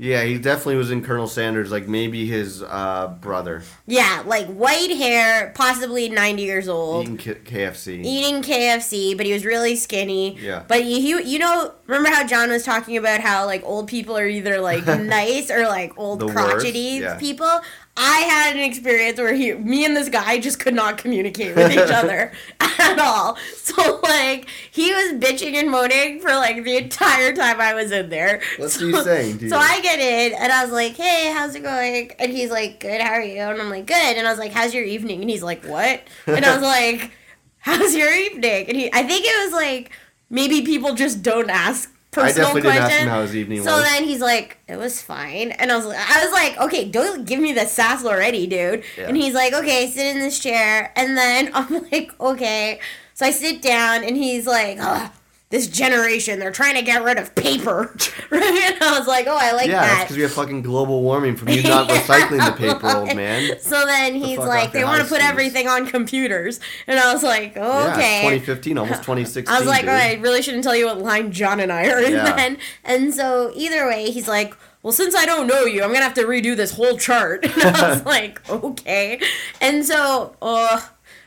[0.00, 4.90] Yeah, he definitely was in Colonel Sanders, like maybe his uh, brother Yeah, like white
[4.96, 7.02] hair, possibly ninety years old.
[7.02, 8.04] eating K- KFC.
[8.04, 10.38] eating KFC, but he was really skinny.
[10.38, 10.62] Yeah.
[10.68, 14.16] But you, you, you know, remember how John was talking about how like old people
[14.16, 17.18] are either like nice or like old crotchety yeah.
[17.18, 17.60] people.
[18.00, 21.72] I had an experience where he, me and this guy just could not communicate with
[21.72, 23.36] each other at all.
[23.56, 28.08] So like he was bitching and moaning for like the entire time I was in
[28.08, 28.40] there.
[28.56, 29.48] What's so, he saying?
[29.48, 32.78] So I get in and I was like, "Hey, how's it going?" And he's like,
[32.78, 33.00] "Good.
[33.00, 35.28] How are you?" And I'm like, "Good." And I was like, "How's your evening?" And
[35.28, 37.10] he's like, "What?" And I was like,
[37.58, 39.90] "How's your evening?" And he, I think it was like
[40.30, 43.72] maybe people just don't ask I personal definitely didn't ask him how his evening so
[43.72, 43.84] was.
[43.84, 47.24] then he's like, "It was fine," and I was like, "I was like, okay, don't
[47.24, 49.08] give me the sass already, dude." Yeah.
[49.08, 52.80] And he's like, "Okay, sit in this chair," and then I'm like, "Okay."
[53.14, 55.10] So I sit down, and he's like, Ugh,
[55.50, 57.94] "This generation, they're trying to get rid of paper,"?
[58.30, 61.36] And I was like, "Oh, I like yeah, that." because we have fucking global warming
[61.36, 63.56] from you not recycling the paper, old man.
[63.60, 67.54] So then he's like, they want to put everything on computers, and I was like,
[67.56, 68.16] Yeah, okay.
[68.36, 69.52] it's 2015, almost 2016.
[69.54, 69.88] I was like, dude.
[69.90, 72.34] right, I really shouldn't tell you what line John and I are in Yeah.
[72.36, 72.58] then.
[72.84, 76.14] And so either way, he's like, well, since I don't know you, I'm gonna have
[76.14, 77.44] to redo this whole chart.
[77.44, 79.20] And I was like, okay.
[79.60, 80.80] And so, uh,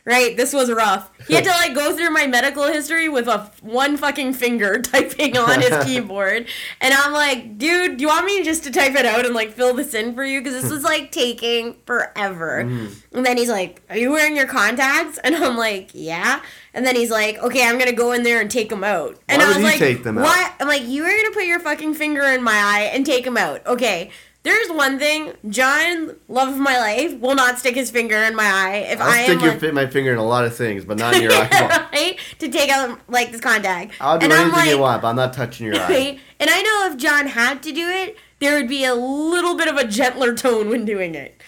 [0.05, 1.11] right, this was rough.
[1.27, 5.37] He had to like go through my medical history with a one fucking finger typing
[5.37, 6.47] on his keyboard,
[6.79, 9.51] and I'm like, dude, do you want me just to type it out and like
[9.51, 10.41] fill this in for you?
[10.41, 12.63] Because this was like taking forever.
[12.63, 13.17] Mm-hmm.
[13.17, 15.19] And then he's like, are you wearing your contacts?
[15.31, 16.41] And I'm like, yeah.
[16.73, 19.17] And then he's like, okay, I'm gonna go in there and take them out.
[19.29, 20.23] And Why I was he like, take them out?
[20.23, 20.53] what?
[20.59, 23.37] I'm like, you were gonna put your fucking finger in my eye and take them
[23.37, 23.65] out.
[23.65, 24.11] Okay.
[24.43, 28.45] There's one thing, John, love of my life, will not stick his finger in my
[28.45, 30.83] eye if I'll I am stick your like, my finger in a lot of things,
[30.83, 31.87] but not in your eye.
[31.93, 32.19] right?
[32.39, 33.93] To take out like this contact.
[34.01, 36.19] I'll do and anything like, you want, but I'm not touching your eye.
[36.39, 39.67] And I know if John had to do it, there would be a little bit
[39.67, 41.39] of a gentler tone when doing it.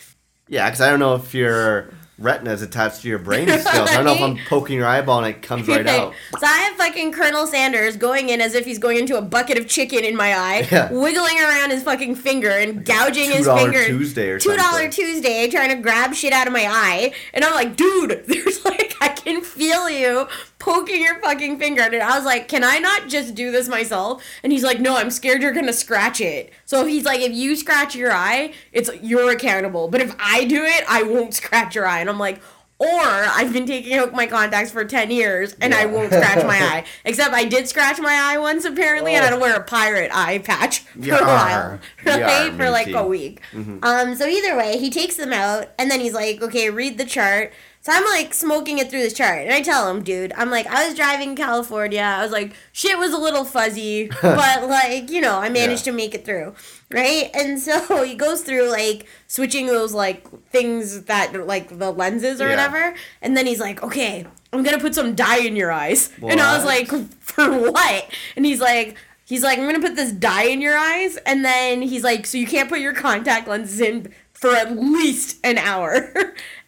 [0.47, 3.59] Yeah, because I don't know if your retina is attached to your brain still.
[3.63, 6.13] So I don't know if I'm poking your eyeball and it comes right out.
[6.39, 9.57] So I have fucking Colonel Sanders going in as if he's going into a bucket
[9.57, 10.91] of chicken in my eye, Yeah.
[10.91, 13.85] wiggling around his fucking finger and gouging his $2 finger.
[13.85, 14.91] Tuesday or Two dollar something.
[14.91, 18.92] Tuesday, trying to grab shit out of my eye, and I'm like, dude, there's like
[19.03, 20.27] I can feel you
[20.59, 24.23] poking your fucking finger, and I was like, can I not just do this myself?
[24.43, 26.51] And he's like, no, I'm scared you're gonna scratch it.
[26.65, 30.63] So he's like, if you scratch your eye, it's you're accountable, but if I do
[30.63, 32.41] it, I won't scratch your eye, and I'm like.
[32.79, 36.57] or I've been taking out my contacts for 10 years and I won't scratch my
[36.71, 36.83] eye.
[37.05, 40.11] Except I did scratch my eye once apparently and I had to wear a pirate
[40.13, 41.79] eye patch for a while.
[42.05, 42.51] Right?
[42.57, 42.97] For like matey.
[42.97, 43.41] a week.
[43.83, 47.05] Um, so either way, he takes them out and then he's like, okay, read the
[47.05, 47.53] chart.
[47.85, 50.67] So I'm like smoking it through this chart, and I tell him, dude, I'm like,
[50.67, 51.99] I was driving in California.
[51.99, 55.91] I was like, shit was a little fuzzy, but like, you know, I managed Yeah.
[55.91, 56.55] to make it through,
[56.89, 57.29] right?
[57.33, 62.45] And so he goes through like switching those like things that like the lenses or
[62.45, 62.51] Yeah.
[62.51, 66.39] whatever, and then he's like, okay, I'm gonna put some dye in your eyes, and
[66.39, 66.87] I was like,
[67.19, 68.09] for what?
[68.37, 68.95] And he's like.
[69.25, 72.37] He's like, I'm gonna put this dye in your eyes, and then he's like, so
[72.37, 76.13] you can't put your contact lenses in for at least an hour.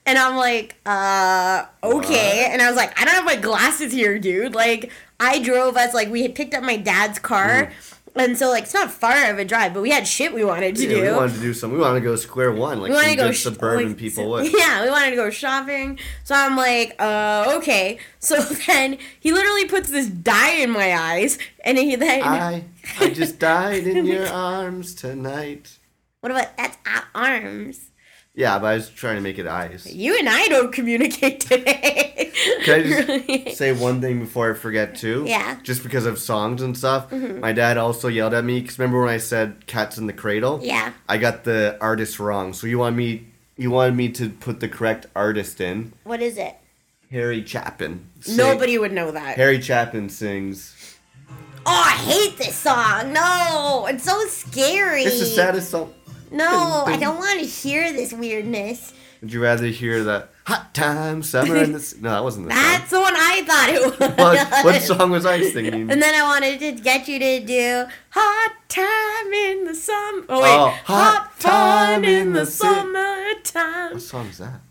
[0.05, 2.49] And I'm like, uh, okay.
[2.51, 4.53] And I was like, I don't have my glasses here, dude.
[4.55, 7.71] Like, I drove us, like, we had picked up my dad's car,
[8.17, 10.77] and so like it's not far of a drive, but we had shit we wanted
[10.77, 11.01] to Yeah, do.
[11.01, 11.77] we wanted to do something.
[11.77, 13.87] We wanted to go square one, like We wanted some to go good sh- suburban
[13.89, 14.53] like, people would.
[14.57, 15.99] Yeah, we wanted to go shopping.
[16.23, 17.99] So I'm like, uh, okay.
[18.19, 22.63] So then he literally puts this dye in my eyes, and he then I,
[23.01, 25.77] I just died in your arms tonight.
[26.21, 27.91] what about that's at arms?
[28.35, 29.87] Yeah, but I was trying to make it eyes.
[29.95, 32.31] You and I don't communicate today.
[32.65, 35.23] Can I just say one thing before I forget too?
[35.25, 35.57] Yeah.
[35.63, 37.09] Just because of songs and stuff.
[37.11, 37.39] Mm-hmm.
[37.39, 40.59] My dad also yelled at me because remember when I said "Cats in the Cradle"?
[40.61, 40.91] yeah.
[41.07, 42.51] I got the artist wrong.
[42.53, 43.27] So you want me?
[43.55, 45.93] You wanted me to put the correct artist in.
[46.03, 46.55] What is it?
[47.11, 48.09] Harry Chapin.
[48.19, 49.37] Sing- Nobody would know that.
[49.37, 50.97] Harry Chapin sings.
[51.67, 53.13] Oh, I hate this song.
[53.13, 55.03] No, it's so scary.
[55.03, 55.93] It's the saddest song.
[56.35, 58.93] No, I don't want to hear this weirdness.
[59.21, 61.79] Would you rather hear the "Hot Time Summer" in the?
[61.79, 63.97] s- No, that wasn't the That's the one I thought it was.
[63.97, 64.15] song.
[64.17, 65.89] What, what song was I singing?
[65.89, 70.25] And then I wanted to get you to do hot time in the summer.
[70.29, 73.93] Oh wait, Oh, hot, Time in the summertime.
[73.93, 74.61] what song is that?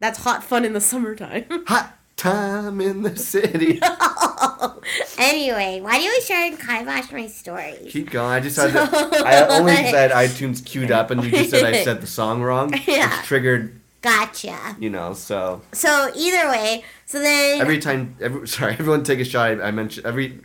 [0.00, 1.44] That's hot fun in the summertime.
[1.66, 3.80] Hot time in the city.
[5.18, 7.90] anyway, why do you always try to kibosh my stories?
[7.90, 8.30] Keep going.
[8.30, 11.82] I just had the, I only said iTunes queued up, and you just said I
[11.84, 12.74] said the song wrong.
[12.86, 13.16] Yeah.
[13.16, 14.76] Which triggered, Gotcha.
[14.78, 15.14] you know.
[15.14, 19.60] So So either way, so then every time, every, sorry, everyone take a shot.
[19.60, 20.40] I, I mentioned every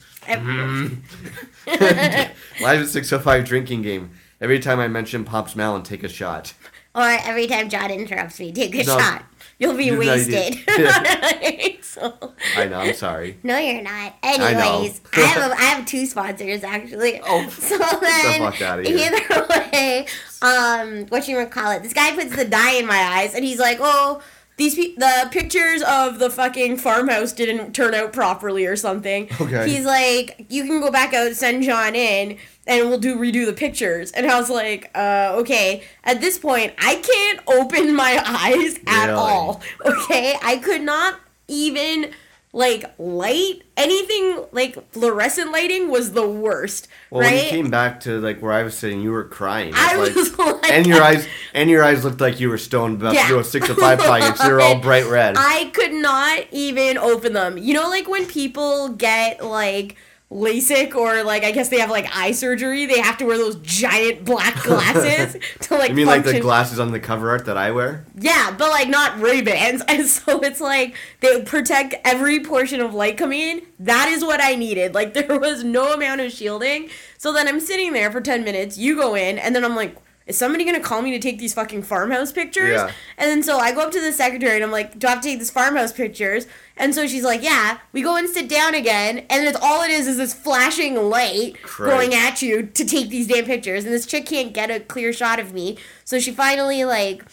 [2.62, 4.12] live at six oh five drinking game.
[4.42, 6.54] Every time I mention Pops Malin, take a shot.
[6.96, 8.98] or every time John interrupts me, take a No.
[8.98, 9.24] shot.
[9.60, 10.58] You'll be No, wasted.
[11.84, 12.80] so, I know.
[12.80, 13.38] I'm sorry.
[13.44, 13.92] no, you're not.
[13.92, 14.14] I.
[14.24, 17.22] Anyways, I, have a, I have two sponsors actually.
[17.24, 19.12] Oh, so then here.
[19.14, 20.08] either way,
[20.42, 21.84] um, what you call it?
[21.84, 24.22] This guy puts the dye in my eyes, and he's like, "Oh,
[24.58, 29.70] these pe- the pictures of the fucking farmhouse didn't turn out properly or something." Okay.
[29.70, 33.54] He's like, "You can go back out, send John in." And we'll do redo the
[33.54, 34.12] pictures.
[34.12, 35.84] And I was like, uh, okay.
[36.06, 39.20] At this point, I can't open my eyes at Really?
[39.20, 39.62] all.
[39.86, 40.36] Okay?
[40.42, 42.12] I could not even
[42.56, 46.88] like light anything like fluorescent lighting was the worst.
[47.10, 47.34] Well, right?
[47.34, 49.74] when you came back to like where I was sitting, you were crying.
[49.76, 53.02] I It's was like, and your eyes, and your eyes looked like you were stoned
[53.02, 53.24] about Yeah.
[53.24, 54.40] to do a six or five package.
[54.40, 55.36] They were all bright red.
[55.38, 57.58] I could not even open them.
[57.58, 59.96] You know, like when people get like
[60.34, 63.56] LASIK or like I guess they have like eye surgery, they have to wear those
[63.58, 65.90] giant black glasses to like.
[65.90, 68.06] You mean like the glasses on the cover art that I wear?
[68.18, 72.94] Yeah, but like not Ray Bans, and so it's like they protect every portion of
[72.94, 73.62] light coming in.
[73.80, 74.94] That is what I needed.
[74.94, 76.90] Like there was no amount of shielding.
[77.18, 78.78] So then I'm sitting there for ten minutes.
[78.78, 81.54] You go in, and then I'm like, is somebody gonna call me to take these
[81.54, 82.72] fucking farmhouse pictures?
[82.72, 82.92] Yeah.
[83.18, 85.22] And then so I go up to the secretary and I'm like, do I have
[85.22, 86.48] to take these farmhouse pictures?
[86.76, 87.80] And so she's like, yeah.
[87.92, 91.62] We go and sit down again, and it's all it is is this flashing light
[91.62, 91.92] Christ.
[91.92, 93.86] going at you to take these damn pictures.
[93.86, 95.78] And this chick can't get a clear shot of me.
[96.04, 97.24] So she finally like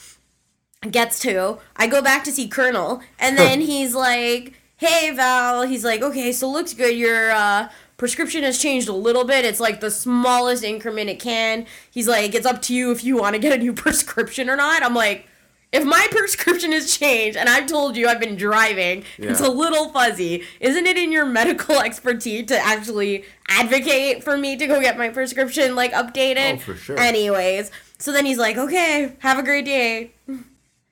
[0.90, 1.59] gets to.
[1.76, 6.33] I go back to see Colonel, and then he's like, "Hey Val," he's like, "Okay,
[6.33, 6.96] so looks good.
[6.96, 9.44] Your uh, prescription has changed a little bit.
[9.44, 13.16] It's like the smallest increment it can." He's like, "It's up to you if you
[13.16, 15.26] want to get a new prescription or not." I'm like.
[15.72, 19.90] If my prescription has changed and I've told you I've been driving, it's a little
[19.90, 20.44] fuzzy.
[20.61, 25.09] Isn't it in your medical expertise to actually advocate for me to go get my
[25.09, 26.54] prescription like updated?
[26.54, 26.98] Oh, for sure.
[26.98, 30.12] Anyways, so then he's like, "Okay, have a great day."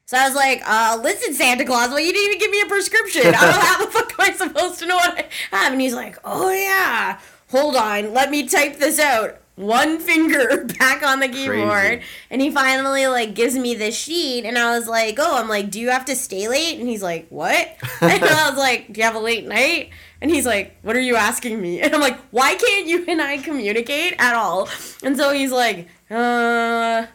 [0.09, 2.67] So I was like, uh, listen, Santa Claus, well, you didn't even give me a
[2.67, 3.27] prescription.
[3.27, 5.73] I don't how the fuck am I supposed to know what I have?
[5.73, 7.21] And he's like, oh, yeah.
[7.51, 9.39] Hold on, let me type this out.
[9.59, 11.99] One finger back on the keyboard.
[11.99, 12.03] Crazy.
[12.31, 14.45] And he finally, like, gives me this sheet.
[14.45, 16.79] And I was like, oh, I'm like, do you have to stay late?
[16.79, 17.77] And he's like, what?
[18.01, 19.91] and I was like, do you have a late night?
[20.21, 21.83] And he's like, what are you asking me?
[21.89, 24.69] And I'm like, why can't you and I communicate at all?
[25.03, 27.07] And so he's like, uh,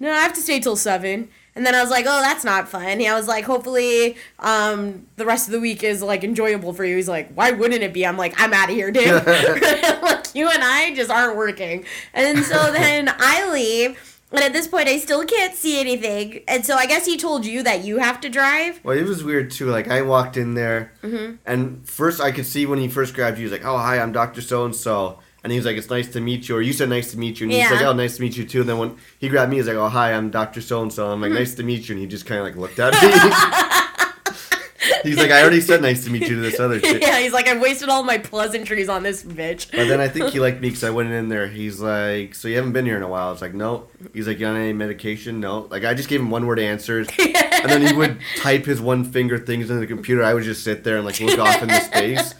[0.00, 1.28] no, I have to stay till seven.
[1.54, 2.82] And then I was like, oh, that's not fun.
[3.04, 6.96] I was like, hopefully um, the rest of the week is like enjoyable for you.
[6.96, 8.06] He's like, why wouldn't it be?
[8.06, 9.04] I'm like, I'm out of here, dude.
[9.26, 11.84] like, you and I just aren't working.
[12.14, 14.08] And so then I leave.
[14.34, 16.40] And at this point, I still can't see anything.
[16.48, 18.80] And so I guess he told you that you have to drive.
[18.82, 19.66] Well, it was weird too.
[19.66, 21.34] Like I walked in there, Mm-hmm.
[21.44, 23.98] and first I could see when he first grabbed you, he was like, "Oh, hi,
[24.00, 26.62] I'm Doctor So and So," and he was like, "It's nice to meet you," or
[26.62, 28.60] you said, "Nice to meet you," and he's like, "Oh, nice to meet you too."
[28.60, 31.06] And then when he grabbed me, he's like, "Oh, hi, I'm Doctor So and So."
[31.06, 31.22] I'm Mm-hmm.
[31.22, 33.08] like, "Nice to meet you," and he just kind of like looked at me.
[35.04, 37.32] he's like, "I already said nice to meet you to this other chick." yeah, he's
[37.32, 39.70] like, I've wasted all my pleasantries on this bitch.
[39.70, 41.46] But then I think he liked me because I went in there.
[41.48, 44.26] He's like, "So you haven't been here in a while?" I was like, "No." He's
[44.26, 45.60] like, "You on any medication?" No.
[45.70, 49.04] Like I just gave him one word answers, and then he would type his one
[49.04, 50.22] finger things into the computer.
[50.24, 52.34] I would just sit there and like look off in the space,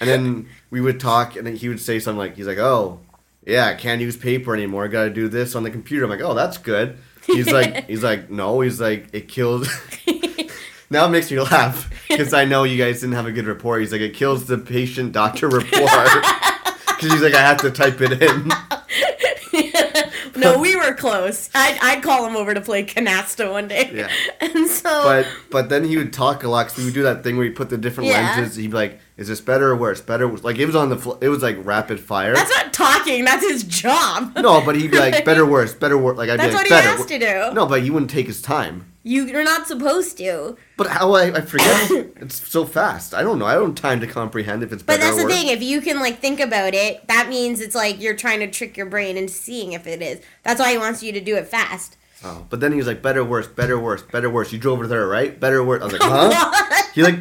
[0.00, 3.00] and then we would talk, and then he would say something like, "He's like, oh,
[3.46, 4.84] yeah, I can't use paper anymore.
[4.84, 7.86] I got to do this on the computer." I'm like, "Oh, that's good." He's like,
[7.88, 8.60] he's like, no.
[8.60, 9.68] He's like, it kills.
[10.90, 13.78] now it makes me laugh because I know you guys didn't have a good rapport.
[13.78, 15.88] He's like, it kills the patient doctor rapport.
[16.86, 18.52] Because he's like, I have to type it in.
[20.38, 21.50] No, we were close.
[21.54, 23.90] I'd, I'd call him over to play canasta one day.
[23.92, 24.08] Yeah.
[24.40, 25.02] And so.
[25.04, 26.68] But but then he would talk a lot.
[26.68, 28.34] Cause we would do that thing where he put the different Yeah.
[28.36, 28.56] lenses.
[28.56, 30.00] He'd be like, "Is this better or worse?
[30.00, 30.96] Better?" Like it was on the.
[30.96, 32.34] Fl- it was like rapid fire.
[32.34, 34.34] that's not talking, that's his job.
[34.36, 36.70] no, but he'd be like, "Better, worse, better, worse." Like I'd That's be what he
[36.70, 37.54] "Better." has to do.
[37.54, 38.86] No, but he wouldn't take his time.
[39.02, 40.56] You, you're not supposed to.
[40.76, 41.90] But how I, I forget.
[42.16, 43.14] it's so fast.
[43.14, 43.46] I don't know.
[43.46, 45.34] I don't have time to comprehend if it's But better that's or the worse.
[45.34, 45.48] thing.
[45.48, 48.76] If you can like think about it, that means it's like you're trying to trick
[48.76, 50.20] your brain into seeing if it is.
[50.42, 51.96] That's why he wants you to do it fast.
[52.24, 54.86] Oh, but then he was like, "Better, worse, better, worse, better, worse." You drove over
[54.86, 55.38] there, right?
[55.38, 55.82] Better, worse.
[55.82, 57.18] I was like, "Huh?" he like,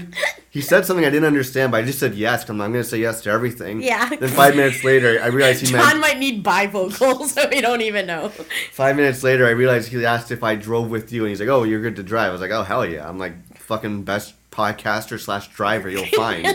[0.50, 2.48] he said something I didn't understand, but I just said yes.
[2.50, 3.82] I'm, I'm gonna say yes to everything.
[3.82, 4.08] Yeah.
[4.10, 6.00] Then five minutes later, I realized he John meant.
[6.00, 8.30] might need bifocals, so we don't even know.
[8.72, 11.50] Five minutes later, I realized he asked if I drove with you, and he's like,
[11.50, 14.34] "Oh, you're good to drive." I was like, "Oh, hell yeah!" I'm like, "Fucking best
[14.50, 16.48] podcaster slash driver you'll find."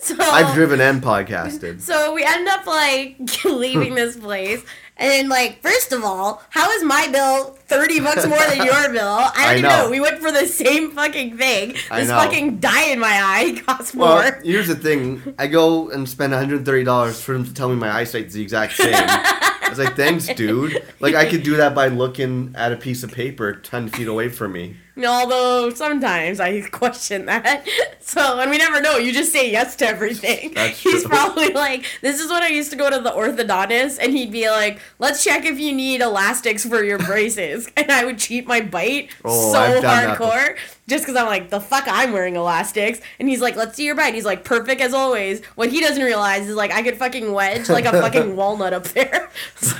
[0.00, 1.80] So I've driven and podcasted.
[1.82, 4.64] So we end up like leaving this place.
[5.00, 8.88] And then, like, first of all, how is my bill thirty bucks more than your
[8.92, 9.06] bill?
[9.06, 9.84] I don't I even know.
[9.84, 9.90] know.
[9.90, 11.76] We went for the same fucking thing.
[11.90, 12.16] I This know.
[12.16, 14.40] fucking dye in my eye costs Well, more.
[14.42, 15.34] here's the thing.
[15.38, 18.92] I go and spend $130 for him to tell me my eyesight's the exact same.
[18.94, 20.82] I was like, thanks, dude.
[20.98, 24.28] Like, I could do that by looking at a piece of paper 10 feet away
[24.30, 24.76] from me.
[25.04, 27.66] Although sometimes I question that.
[28.00, 28.96] So, and we never know.
[28.96, 30.54] You just say yes to everything.
[30.54, 31.10] That's He's true.
[31.10, 34.48] probably like, this is when I used to go to the orthodontist, and he'd be
[34.48, 37.68] like, let's check if you need elastics for your braces.
[37.76, 40.56] and I would cheat my bite Oh, so hardcore.
[40.88, 42.98] Just because I'm like, the fuck, I'm wearing elastics.
[43.20, 44.14] And he's like, let's see your bite.
[44.14, 45.44] He's like, perfect as always.
[45.54, 48.84] What he doesn't realize is like, I could fucking wedge like a fucking walnut up
[48.88, 49.30] there.
[49.60, 49.76] So,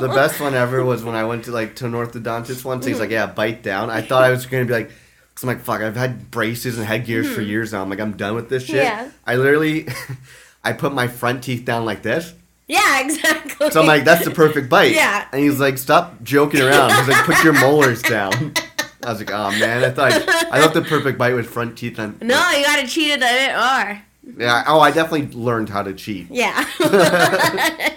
[0.00, 2.84] The best one ever was when I went to, like, to an orthodontist once.
[2.84, 3.14] He's like, mm-hmm.
[3.14, 3.88] yeah, bite down.
[3.88, 6.76] I thought I was going to be like, because I'm like, fuck, I've had braces
[6.76, 7.50] and headgears for mm-hmm.
[7.50, 7.80] years now.
[7.80, 8.84] I'm like, I'm done with this shit.
[8.84, 9.10] Yeah.
[9.26, 9.88] I literally,
[10.64, 12.34] I put my front teeth down like this.
[12.68, 13.70] yeah, exactly.
[13.70, 14.94] So I'm like, that's the perfect bite.
[14.94, 15.26] Yeah.
[15.32, 16.92] And he's like, stop joking around.
[16.92, 18.54] He's like, put your molars down.
[19.02, 21.98] I was like, oh man, I thought I thought the perfect bite was front teeth
[21.98, 24.02] and no, you gotta cheat it a bit more.
[24.38, 24.64] Yeah.
[24.66, 26.28] Oh, I definitely learned how to cheat.
[26.30, 26.64] Yeah.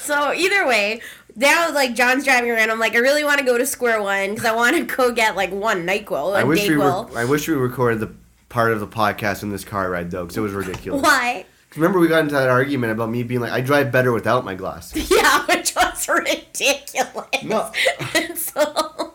[0.00, 1.00] so either way,
[1.36, 2.70] now like John's driving around.
[2.70, 5.12] I'm like, I really want to go to Square One because I want to go
[5.12, 8.12] get like one Nyquil, I wish we were, I wish we recorded the
[8.48, 11.02] part of the podcast in this car ride though, because it was ridiculous.
[11.02, 11.46] Why?
[11.74, 14.54] Remember we got into that argument about me being like, I drive better without my
[14.54, 15.10] glasses.
[15.22, 17.42] Yeah, which was ridiculous.
[17.44, 17.72] No.
[18.14, 19.11] And so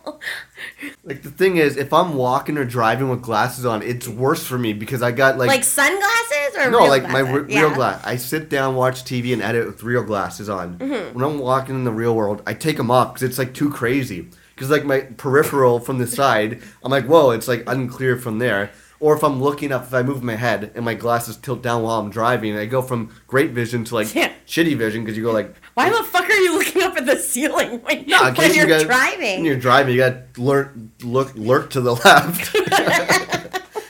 [1.03, 4.57] Like the thing is, if I'm walking or driving with glasses on, it's worse for
[4.57, 7.47] me because I got like, like sunglasses or no, like my glasses?
[7.47, 7.61] re- Yeah.
[7.61, 8.03] real glass.
[8.05, 10.77] I sit down, watch TV, and edit with real glasses on.
[10.77, 11.17] Mm-hmm.
[11.17, 13.69] When I'm walking in the real world, I take them off because it's like too
[13.71, 14.29] crazy.
[14.55, 18.71] Because like my peripheral from the side, I'm like, whoa, it's like unclear from there.
[18.99, 21.83] Or if I'm looking up, if I move my head and my glasses tilt down
[21.83, 24.31] while I'm driving, I go from great vision to like Yeah.
[24.47, 27.17] shitty vision because you go like, Why the fuck are you looking up at the
[27.17, 29.35] ceiling when, "Nah, when case you you're gotta- driving?
[29.37, 32.55] When you're driving, you got to lurk, look, lurk to the left.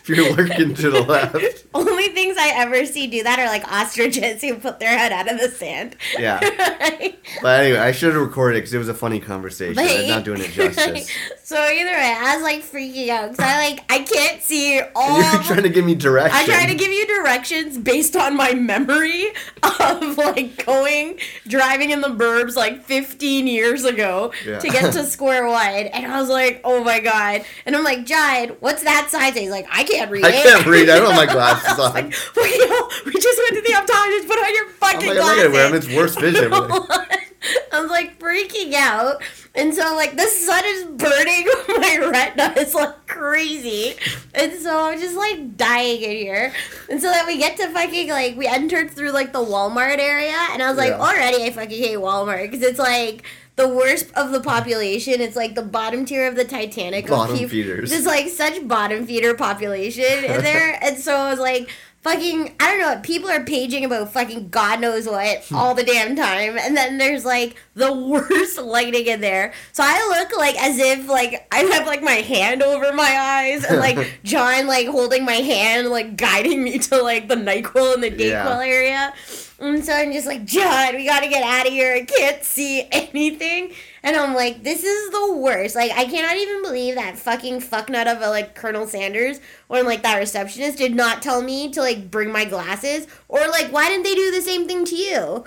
[0.09, 3.63] if you're looking to the left, Only things I ever see do that are like
[3.71, 5.95] ostriches who put their head out of the sand.
[6.17, 6.39] yeah.
[7.41, 9.77] But anyway, I should have recorded it because it was a funny conversation.
[9.77, 11.11] I'm not doing it justice.
[11.43, 15.21] so either way, I was like freaking out because I like I can't see all.
[15.21, 16.31] You're trying to give me direction.
[16.39, 19.25] I'm trying to give you directions based on my memory
[19.61, 24.59] of like going driving in the burbs like 15 years ago Yeah.
[24.59, 27.43] to get to Square One, and I was like, oh my god!
[27.65, 29.41] And I'm like, Jide, what's that sign say?
[29.41, 30.43] He's like, I can't read I it.
[30.43, 30.89] can't read.
[30.89, 31.93] I don't have my glasses on.
[31.93, 34.27] Like, well, you know, we just went to the optometrist.
[34.27, 35.73] Put on your fucking I'm like, I'm not gonna glasses.
[35.75, 36.53] It's worse vision.
[37.71, 39.21] I was like freaking out.
[39.55, 41.47] And so like the sun is burning
[41.79, 42.53] my retina.
[42.57, 43.95] It's like crazy.
[44.33, 46.53] And so I'm just like dying in here.
[46.89, 50.35] And so then we get to fucking like we entered through like the Walmart area
[50.51, 50.99] and I was like Yeah.
[50.99, 53.23] already I fucking hate Walmart because it's like
[53.57, 55.19] the worst of the population.
[55.19, 57.05] It's like the bottom tier of the Titanic.
[57.05, 57.89] of Bottom feeders.
[57.89, 60.79] There's like such bottom feeder population in there.
[60.83, 61.69] and so I was like,
[62.03, 65.55] fucking, I don't know, people are paging about fucking God knows what hmm.
[65.55, 66.55] all the damn time.
[66.59, 69.53] And then there's like the worst lighting in there.
[69.71, 73.65] So I look like as if like I have like my hand over my eyes
[73.65, 78.03] and like John like holding my hand, like guiding me to like the NyQuil and
[78.03, 78.61] the DayQuil Yeah.
[78.61, 79.13] area.
[79.59, 81.93] And so I'm just like, John, we gotta get out of here.
[81.93, 83.73] I can't see anything.
[84.03, 85.75] And I'm like, this is the worst.
[85.75, 90.03] Like, I cannot even believe that fucking fucknut of a like Colonel Sanders or like
[90.03, 93.07] that receptionist did not tell me to like bring my glasses.
[93.27, 95.43] Or like, why didn't they do the same thing to you?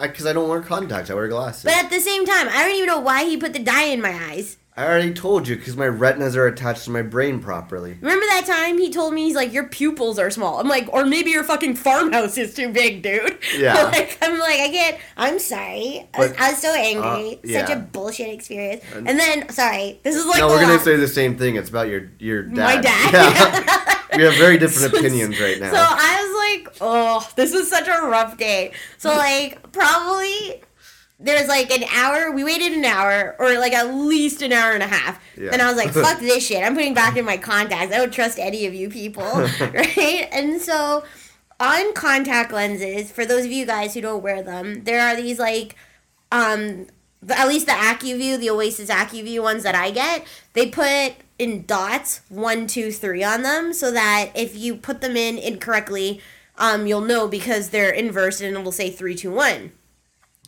[0.00, 1.10] Because I, don't wear contacts.
[1.10, 1.64] I wear glasses.
[1.64, 4.00] But at the same time, I don't even know why he put the dye in
[4.00, 4.58] my eyes.
[4.78, 7.96] I already told you because my retinas are attached to my brain properly.
[8.00, 10.60] Remember that time he told me he's like, your pupils are small.
[10.60, 13.38] I'm like, or maybe your fucking farmhouse is too big, dude.
[13.56, 13.84] Yeah.
[13.84, 14.96] like I'm like, I can't.
[15.16, 16.06] I'm sorry.
[16.12, 17.40] I was, I was so angry.
[17.56, 18.84] uh, Such a bullshit experience.
[18.94, 21.56] And, then, sorry, this is like no, we're gonna say the same thing.
[21.56, 22.54] It's about your your dad.
[22.56, 23.92] my dad.
[24.12, 24.18] Yeah.
[24.18, 25.70] we have very different opinions right now.
[25.72, 28.72] So I was like, oh, this is such a rough day.
[28.98, 30.62] So like probably
[31.18, 32.30] there's like an hour.
[32.30, 35.20] We waited an hour or like at least an hour and a half.
[35.36, 35.50] Yeah.
[35.52, 36.62] And I was like, fuck this shit.
[36.62, 37.94] I'm putting back in my contacts.
[37.94, 39.24] I don't trust any of you people,
[39.60, 40.28] right?
[40.30, 41.04] And so
[41.58, 45.38] on contact lenses, for those of you guys who don't wear them, there are these
[45.38, 45.76] like
[46.32, 46.86] um
[47.22, 51.64] the, at least the Acuvue, the Oasys Acuvue ones that I get, they put in
[51.66, 56.20] dots one, two, three on them, so that if you put them in incorrectly,
[56.58, 59.72] um, you'll know because they're inverse and it will say three, two, one.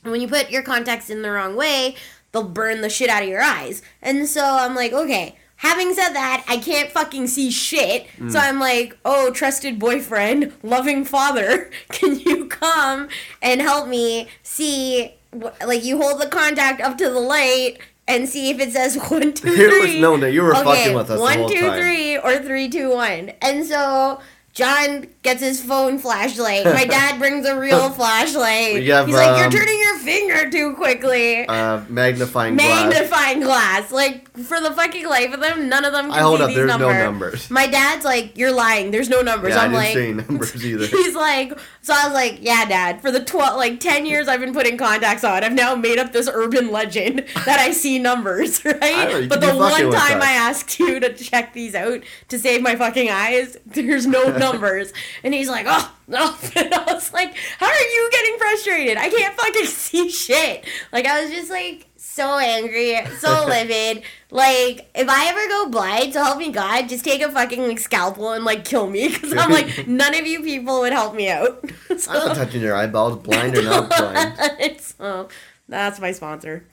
[0.02, 1.96] And when you put your contacts in the wrong way,
[2.32, 3.82] they'll burn the shit out of your eyes.
[4.02, 5.36] And so I'm like, okay.
[5.56, 8.06] Having said that, I can't fucking see shit.
[8.16, 8.40] So mm.
[8.40, 13.08] I'm like, oh, trusted boyfriend, loving father, can you come
[13.42, 15.14] and help me see?
[15.32, 19.32] Like, you hold the contact up to the light and see if it says one,
[19.32, 19.50] two, three.
[19.50, 20.00] two, There was three.
[20.00, 23.32] no- no, you were fucking with us the whole two, three, or three, two, one.
[23.42, 24.20] And so
[24.54, 26.64] John gets his phone flashlight.
[26.64, 28.84] My dad brings a real flashlight.
[28.88, 32.92] Have, He's like, um, "You're turning your finger too quickly." uh, magnifying glass.
[32.92, 33.92] Magnifying glass.
[33.92, 36.48] Like for the fucking life of them, none of them can I hold see up.
[36.48, 37.04] these There's no numbers.
[37.04, 37.50] numbers.
[37.50, 38.90] My dad's like, "You're lying.
[38.90, 40.86] There's no numbers." Yeah, I I'm didn't like, see any numbers either.
[40.86, 43.00] He's like, so I was like, yeah, dad.
[43.00, 46.12] For the twelve, like ten years I've been putting contacts on, I've now made up
[46.12, 49.26] this urban legend that I see numbers, right?
[49.26, 50.20] but the one time.
[50.20, 54.92] I asked you to check these out to save my fucking eyes, there's no numbers,
[55.24, 55.94] and he's like, oh.
[56.10, 58.96] No, and I was like, "How are you getting frustrated?
[58.96, 61.86] I can't fucking see shit." Like I was just like
[62.18, 64.02] so angry, so livid.
[64.30, 67.78] Like if I ever go blind, so help me God, just take a fucking like
[67.78, 71.30] scalpel and like kill me, because I'm like none of you people would help me
[71.30, 71.64] out.
[71.96, 74.34] So- I'm not touching your eyeballs, blind or not blind.
[74.58, 75.28] it's, oh,
[75.68, 76.66] that's my sponsor.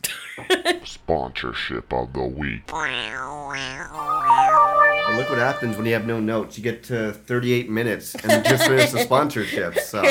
[0.83, 2.63] Sponsorship of the week.
[2.73, 3.13] And
[5.17, 6.57] look what happens when you have no notes.
[6.57, 9.77] You get to 38 minutes and just finished the sponsorship.
[9.79, 10.01] So,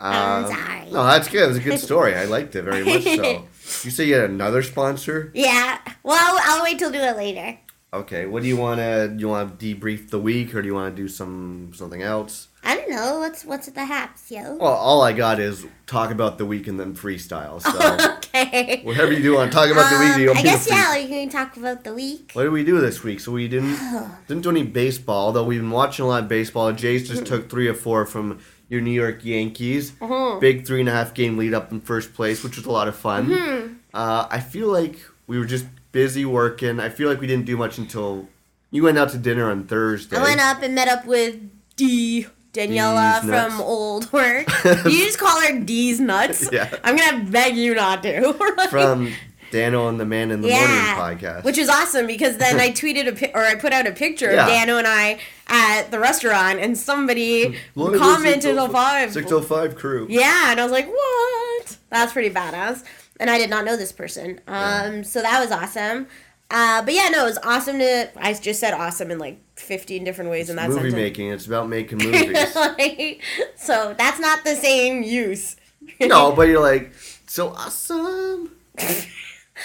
[0.00, 0.90] I'm um, sorry.
[0.90, 1.44] no, that's good.
[1.44, 2.14] It was a good story.
[2.14, 3.04] I liked it very much.
[3.04, 3.46] So,
[3.82, 5.30] you say you had another sponsor?
[5.34, 5.78] yeah.
[6.02, 7.58] Well, I'll, I'll wait till do it later.
[7.92, 8.26] Okay.
[8.26, 9.08] What do you want to?
[9.08, 12.02] Do you want to debrief the week, or do you want to do some something
[12.02, 12.48] else?
[12.64, 13.20] I don't know.
[13.20, 14.56] What's what's at the haps, yo?
[14.56, 17.60] Well, all I got is talk about the week and then freestyle.
[17.62, 18.80] So, okay.
[18.82, 20.14] whatever you do, want to talk about the week.
[20.14, 20.88] Um, You I guess yeah.
[20.88, 22.30] Are you to talk about the week?
[22.32, 23.20] What did we do this week?
[23.20, 23.76] So we didn't
[24.28, 26.72] didn't do any baseball, though we've been watching a lot of baseball.
[26.72, 29.92] Jays just took three or four from your New York Yankees.
[30.00, 30.38] Uh-huh.
[30.40, 32.88] Big three and a half game lead up in first place, which was a lot
[32.88, 33.28] of fun.
[33.28, 33.74] Mm-hmm.
[33.92, 36.80] Uh, I feel like we were just busy working.
[36.80, 38.28] I feel like we didn't do much until
[38.70, 40.16] you went out to dinner on Thursday.
[40.16, 41.38] I went up and met up with
[41.76, 42.26] D.
[42.52, 43.54] Daniela D's nuts.
[43.54, 44.46] from old work.
[44.64, 46.48] you just call her D's nuts.
[46.52, 46.72] Yeah.
[46.84, 48.32] I'm gonna beg you not to.
[48.70, 49.12] From
[49.54, 51.44] Dano and the Man in the yeah, Morning podcast.
[51.44, 54.32] which is awesome because then I tweeted a pi- or I put out a picture
[54.32, 54.42] Yeah.
[54.42, 59.76] of Dano and I at the restaurant, and somebody Look at commented the a five.
[59.76, 60.06] crew.
[60.10, 61.76] Yeah, and I was like, what?
[61.90, 62.82] That's pretty badass.
[63.20, 64.40] And I did not know this person.
[64.48, 66.08] Um, so that was awesome.
[66.50, 68.10] Uh, but yeah, no, it was awesome to.
[68.16, 70.94] I just said awesome in like 15 different ways in that Movie sentence.
[70.96, 71.28] making.
[71.30, 72.54] It's about making movies.
[72.56, 73.22] Like,
[73.56, 75.56] so that's not the same use.
[76.00, 76.92] no, but you're like,
[77.26, 78.50] so awesome.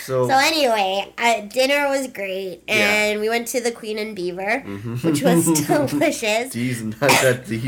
[0.06, 2.76] So, So anyway, uh, dinner was great, Yeah.
[2.76, 4.60] and we went to the Queen and Beaver,
[5.02, 6.54] which was delicious.
[6.56, 7.68] And not that easy.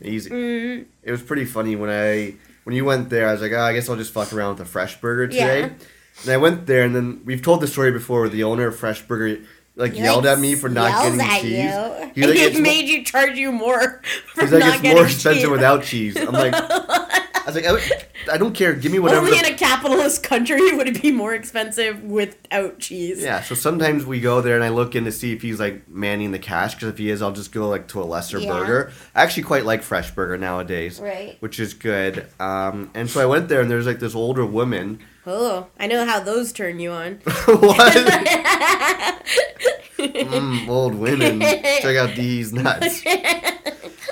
[0.02, 0.30] easy.
[0.30, 0.82] Mm-hmm.
[1.02, 2.34] It was pretty funny when I
[2.64, 4.60] when you went there, I was like, oh, I guess I'll just fuck around with
[4.68, 5.46] a Fresh Burger Yeah.
[5.62, 5.74] today.
[6.22, 8.28] And I went there, and then we've told the story before.
[8.28, 9.38] The owner of Fresh Burger
[9.74, 11.44] like He, yelled like, at me for not getting cheese.
[11.44, 12.10] you.
[12.14, 14.02] He's like, it made you charge you more
[14.34, 15.50] for he's like, not it's getting more expensive cheese.
[15.50, 16.16] without cheese.
[16.16, 16.52] I'm like,
[17.42, 17.64] I was like,
[18.28, 18.72] I, I don't care.
[18.74, 19.26] Give me whatever.
[19.26, 23.22] Only the- in a capitalist country would it be more expensive without cheese.
[23.22, 25.88] Yeah, so sometimes we go there and I look in to see if he's like
[25.88, 28.52] manning the cash because if he is, I'll just go like to a lesser Yeah.
[28.52, 28.92] burger.
[29.14, 31.36] I actually quite like Fresh Burger nowadays, Right.
[31.40, 32.26] Which is good.
[32.38, 35.00] Um, and so I went there and there's like this older woman.
[35.26, 37.14] Oh, I know how those turn you on.
[37.24, 37.94] what?
[39.98, 41.40] mm, old women.
[41.40, 43.04] Check out these nuts.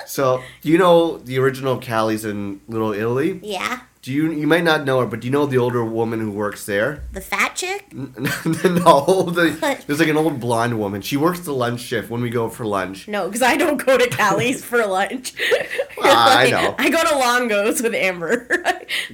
[0.05, 3.39] So do you know the original Callie's in Little Italy?
[3.43, 3.81] Yeah.
[4.01, 6.31] Do you you might not know her, but do you know the older woman who
[6.31, 7.03] works there?
[7.11, 7.93] The fat chick?
[7.93, 11.01] no, the, there's like an old blonde woman.
[11.01, 13.07] She works the lunch shift when we go for lunch.
[13.07, 15.33] No, because I don't go to Callie's for lunch.
[16.01, 16.75] Ah, I know.
[16.79, 18.47] I go to Longo's with Amber.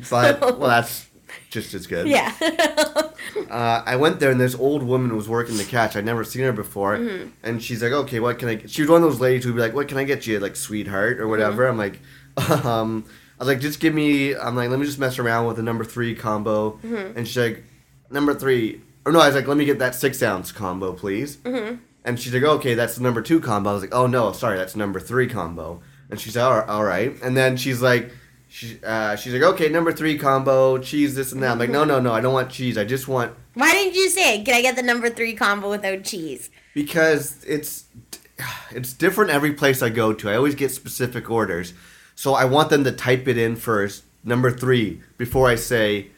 [0.09, 1.07] But well, that's
[1.49, 2.07] just as good.
[2.07, 2.33] yeah.
[3.49, 5.95] Uh, I went there and this old woman was working the catch.
[5.95, 7.29] I'd never seen her before, Mm-hmm.
[7.43, 8.69] and she's like, "Okay, what can I?" Get?
[8.69, 10.55] She was one of those ladies who'd be like, "What can I get you?" Like,
[10.55, 11.63] sweetheart or whatever.
[11.63, 11.71] Mm-hmm.
[11.71, 13.05] I'm like, um,
[13.39, 15.63] I was like, "Just give me." I'm like, "Let me just mess around with the
[15.63, 17.17] number three combo," Mm-hmm.
[17.17, 17.63] and she's like,
[18.09, 18.81] "Number three.
[19.05, 21.75] Or no, I was like, "Let me get that six ounce combo, please." Mm-hmm.
[22.05, 24.57] And she's like, "Okay, that's the number two combo." I was like, "Oh no, sorry,
[24.57, 27.21] that's number three combo." And she's like, "All right," all right.
[27.21, 28.11] and then she's like.
[28.49, 31.51] She, uh, she's like, okay, number three combo, cheese, this and that.
[31.51, 32.77] I'm like, no, no, no, I don't want cheese.
[32.77, 36.03] I just want Why didn't you say, can I get the number three combo without
[36.03, 36.49] cheese?
[36.73, 37.85] because it's
[38.69, 40.29] it's different every place I go to.
[40.29, 41.73] I always get specific orders,
[42.15, 46.11] so I want them to type it in first, number three, before I say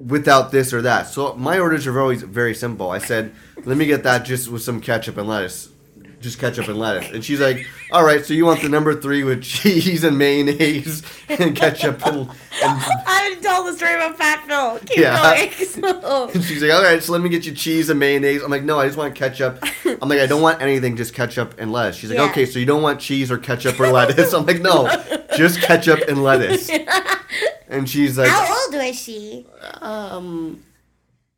[0.00, 1.06] without this or that.
[1.06, 2.90] So my orders are always very simple.
[2.90, 3.32] I said,
[3.64, 5.68] let me get that just with some ketchup and lettuce.
[6.24, 7.10] Just ketchup and lettuce.
[7.12, 11.02] And she's like, all right, so you want the number three with cheese and mayonnaise
[11.28, 12.28] and ketchup and, and
[12.62, 14.78] I haven't told the story about Fat Phil.
[14.86, 15.22] Keep Yeah.
[15.22, 16.30] going.
[16.34, 18.42] And she's like, all right, so let me get you cheese and mayonnaise.
[18.42, 19.62] I'm like, no, I just want ketchup.
[19.84, 21.96] I'm like, I don't want anything, just ketchup and lettuce.
[21.96, 22.30] She's like, Yeah.
[22.30, 24.32] okay, so you don't want cheese or ketchup or lettuce.
[24.32, 24.88] I'm like, no,
[25.36, 26.70] just ketchup and lettuce.
[27.68, 29.46] And she's like, How old was she?
[29.80, 30.62] um,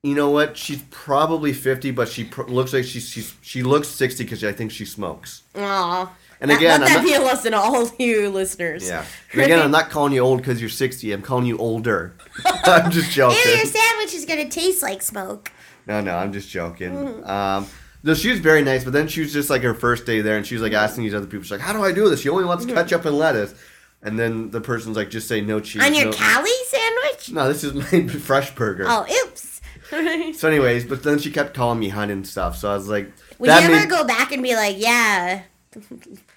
[0.03, 0.57] you know what?
[0.57, 4.53] She's probably 50, but she pr- looks like she's, she's she looks 60 because I
[4.53, 5.43] think she smokes.
[5.57, 6.13] Aw.
[6.41, 8.87] And again, let I'm that not, be a lesson to all you listeners.
[8.87, 9.05] yeah.
[9.33, 11.11] And again, I'm not calling you old because you're 60.
[11.13, 12.15] I'm calling you older.
[12.45, 13.39] I'm just joking.
[13.45, 15.51] Ew, your sandwich is gonna taste like smoke.
[15.87, 17.25] No, no, I'm just joking.
[17.25, 17.67] Um,
[18.03, 20.37] no, she was very nice, but then she was just like her first day there,
[20.37, 22.21] and she was like asking these other people, she's like, "How do I do this?
[22.21, 23.55] She only wants ketchup and lettuce."
[24.03, 26.13] And then the person's like, "Just say no cheese." On your no.
[26.13, 27.31] Cali sandwich?
[27.33, 28.85] No, this is my fresh burger.
[28.87, 29.46] Oh, oops.
[29.91, 32.57] So, anyways, but then she kept calling me hun and stuff.
[32.57, 35.43] So I was like, Would that you ever made- go back and be like, yeah?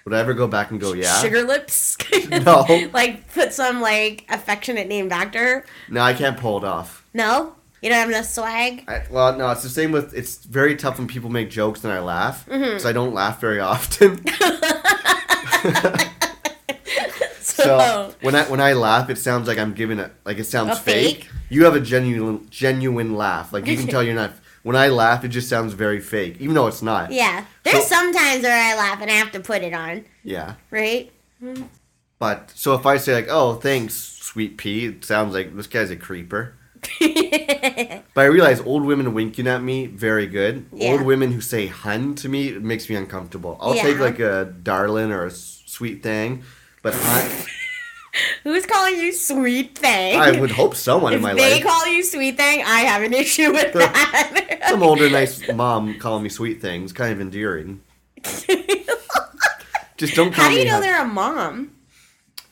[0.04, 1.20] Would I ever go back and go, yeah?
[1.20, 1.96] Sugar lips.
[2.30, 2.64] No.
[2.92, 5.64] like put some like affectionate name back to her.
[5.88, 7.04] No, I can't pull it off.
[7.14, 7.54] No?
[7.82, 8.84] You don't have enough swag?
[8.88, 10.12] I, well, no, it's the same with.
[10.14, 12.60] It's very tough when people make jokes and I laugh, Mm-hmm.
[12.62, 14.22] because I don't laugh very often.
[17.62, 20.78] So, when I when I laugh, it sounds like I'm giving it like it sounds
[20.78, 21.24] fake.
[21.24, 21.30] fake?
[21.48, 23.52] You have a genuine genuine laugh.
[23.52, 24.32] Like you can tell you're not.
[24.62, 27.12] When I laugh, it just sounds very fake, even though it's not.
[27.12, 27.44] Yeah.
[27.62, 30.54] There's So- some times where I laugh and I have to put it on, Yeah.
[30.70, 31.10] right?
[32.18, 35.90] But so if I say like, "Oh, thanks, sweet pea," it sounds like this guy's
[35.90, 36.54] a creeper.
[38.12, 40.66] But I realize old women winking at me very good.
[40.72, 40.92] Yeah.
[40.92, 43.56] Old women who say "hun" to me it makes me uncomfortable.
[43.60, 46.42] I'll take like a darling or a sweet thing,
[46.82, 47.44] but I,
[48.44, 50.18] who's calling you sweet thing?
[50.20, 51.52] I would hope someone in my they life.
[51.54, 54.60] They call you sweet thing, I have an issue with that.
[54.68, 57.80] Some older, nice mom calling me sweet things, kind of endearing.
[59.96, 60.62] Just don't call How do me.
[60.62, 61.72] you know they're a mom?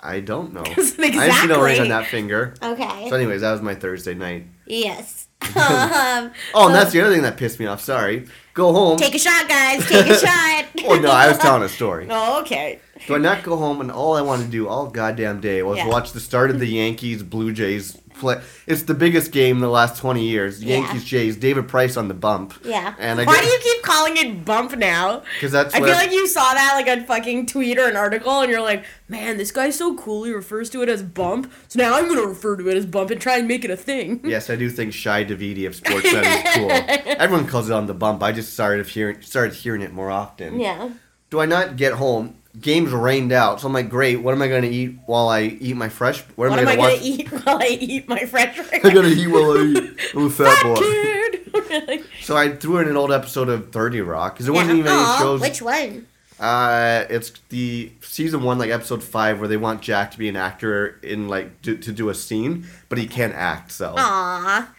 [0.01, 0.65] I don't know.
[0.77, 1.19] Exactly.
[1.19, 2.55] I see no ring on that finger.
[2.63, 3.09] Okay.
[3.09, 4.47] So, anyways, that was my Thursday night.
[4.67, 5.27] yes.
[5.43, 7.81] um, Oh, and that's the other thing that pissed me off.
[7.81, 8.27] Sorry.
[8.59, 8.97] Go home.
[8.99, 9.87] take a shot, guys.
[9.87, 10.65] Take a shot.
[10.85, 12.09] oh no, I was telling a story.
[12.11, 12.81] Oh, okay.
[13.07, 15.79] Do I not go home and all I want to do all goddamn day was
[15.79, 15.87] Yeah.
[15.87, 18.43] watch the start of the Yankees Blue Jays play?
[18.67, 20.63] It's the biggest game in the last twenty years.
[20.63, 20.79] Yeah.
[20.79, 21.37] Yankees Jays.
[21.37, 22.55] David Price on the bump.
[22.65, 22.95] Yeah.
[22.99, 25.23] And I Why get, do you keep calling it bump now?
[25.35, 28.41] Because that's I feel like you saw that like a fucking tweet or an article,
[28.41, 30.25] and you're like, "Man, this guy's so cool.
[30.25, 31.53] He refers to it as bump.
[31.69, 33.77] So now I'm gonna refer to it as bump and try and make it a
[33.77, 36.71] thing." Yes, I do think Shi Davidi of Sportsnet is cool.
[37.19, 38.23] Everyone calls it on the bump.
[38.23, 40.61] I just started hearing started hearing it more often.
[40.61, 40.91] yeah.
[41.31, 42.37] Do I not get home?
[42.61, 44.17] Games rained out, so I'm like, great.
[44.17, 46.21] What am I going to eat while I eat my fresh?
[46.37, 48.57] What, What am am I I going gonna eat while I eat my fresh?
[48.57, 48.85] fries?
[48.85, 49.99] I gotta eat while I eat.
[50.15, 50.75] I'm a fat boy.
[50.77, 51.25] Kid.
[52.23, 54.81] So I threw in an old episode of Thirty Rock because there wasn't yeah.
[54.81, 55.41] even any Aw, shows.
[55.41, 56.07] Which one?
[56.39, 60.37] Uh, it's the season one, like episode five, where they want Jack to be an
[60.37, 63.73] actor in like to, to do a scene, but he can't act.
[63.73, 64.73] So, Aw.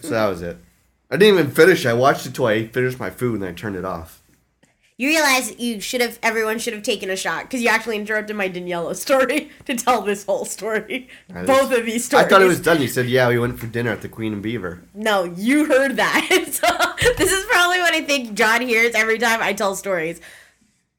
[0.00, 0.58] so that was it.
[1.10, 1.86] I didn't even finish.
[1.86, 4.20] I watched it till I finished my food and then I turned it off.
[4.98, 6.18] You realize you should have.
[6.22, 10.00] Everyone should have taken a shot because you actually interrupted my Daniela story to tell
[10.00, 11.08] this whole story.
[11.28, 12.24] Both of these stories.
[12.24, 12.80] I thought it was done.
[12.80, 15.96] You said, "Yeah, we went for dinner at the Queen and Beaver." No, you heard
[15.96, 16.26] that.
[16.50, 20.20] so this is probably what I think John hears every time I tell stories.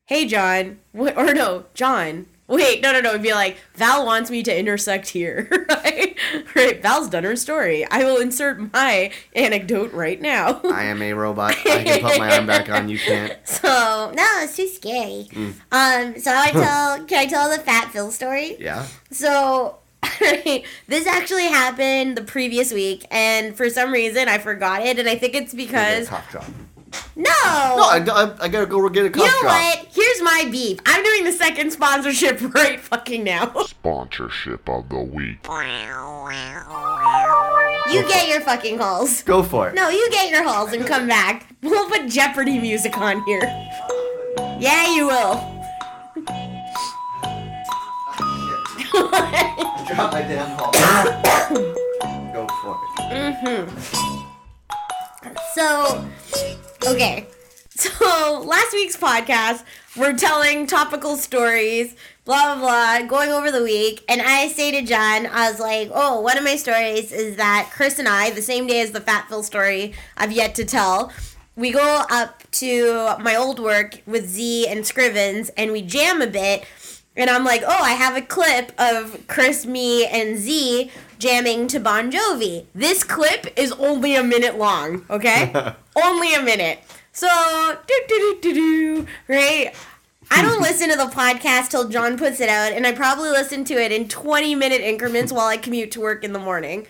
[0.06, 0.78] Hey, John.
[0.96, 2.28] Wh- or no, John.
[2.48, 3.10] Wait, no, no, no.
[3.10, 5.50] It'd be like, Val wants me to intersect here.
[5.70, 6.18] right?
[6.56, 6.82] Right.
[6.82, 7.86] Val's done her story.
[7.90, 10.62] I will insert my anecdote right now.
[10.64, 11.56] I am a robot.
[11.66, 12.90] I can put my arm back on.
[12.90, 13.38] You can't.
[13.46, 15.28] So no, it's too scary.
[15.32, 15.54] Mm.
[15.72, 17.06] Um, so I tell.
[17.06, 18.56] can I tell the Fat Phil story?
[18.60, 18.86] Yeah.
[19.12, 19.80] So
[20.88, 25.16] this actually happened the previous week, and for some reason I forgot it, and I
[25.16, 26.10] think it's because.
[27.16, 27.24] No.
[27.24, 29.54] No, I, I, I gotta go get a cough you know drop.
[29.54, 29.88] what?
[29.92, 30.80] Here's my beef.
[30.86, 33.54] I'm doing the second sponsorship right fucking now.
[33.64, 35.40] Sponsorship of the week.
[37.92, 39.24] You get your fucking halls.
[39.24, 39.76] Go for it.
[39.76, 41.48] No, you get your halls and come back.
[41.62, 43.42] We'll put Jeopardy music on here.
[44.60, 45.58] Yeah, you will.
[49.88, 50.72] Drop my damn ball.
[52.34, 53.12] go for it.
[53.12, 53.68] Mm-hmm.
[55.56, 56.06] So,
[56.86, 57.28] okay.
[57.78, 59.64] So last week's podcast,
[59.96, 64.82] we're telling topical stories, blah blah blah, going over the week, and I say to
[64.82, 68.42] John, I was like, "Oh, one of my stories is that Chris and I, the
[68.42, 71.12] same day as the Fat Phil story, I've yet to tell.
[71.56, 76.28] We go up to my old work with Z and Scrivens, and we jam a
[76.28, 76.66] bit."
[77.16, 81.80] And I'm like, oh, I have a clip of Chris, me, and Z jamming to
[81.80, 82.66] Bon Jovi.
[82.74, 85.54] This clip is only a minute long, okay?
[85.96, 86.80] only a minute.
[87.12, 87.28] So,
[87.88, 89.74] do do do do do, right?
[90.30, 93.64] I don't listen to the podcast till John puts it out, and I probably listen
[93.66, 96.86] to it in 20 minute increments while I commute to work in the morning.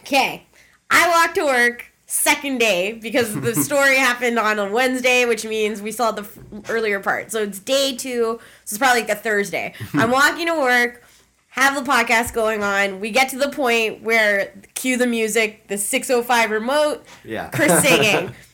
[0.00, 0.46] Okay,
[0.90, 5.80] I walk to work second day because the story happened on a Wednesday, which means
[5.80, 7.32] we saw the f- earlier part.
[7.32, 9.74] So it's day two, so it's probably like a Thursday.
[9.94, 11.02] I'm walking to work,
[11.54, 13.00] have the podcast going on.
[13.00, 17.48] We get to the point where cue the music, the 605 remote, Yeah.
[17.50, 18.34] Chris singing.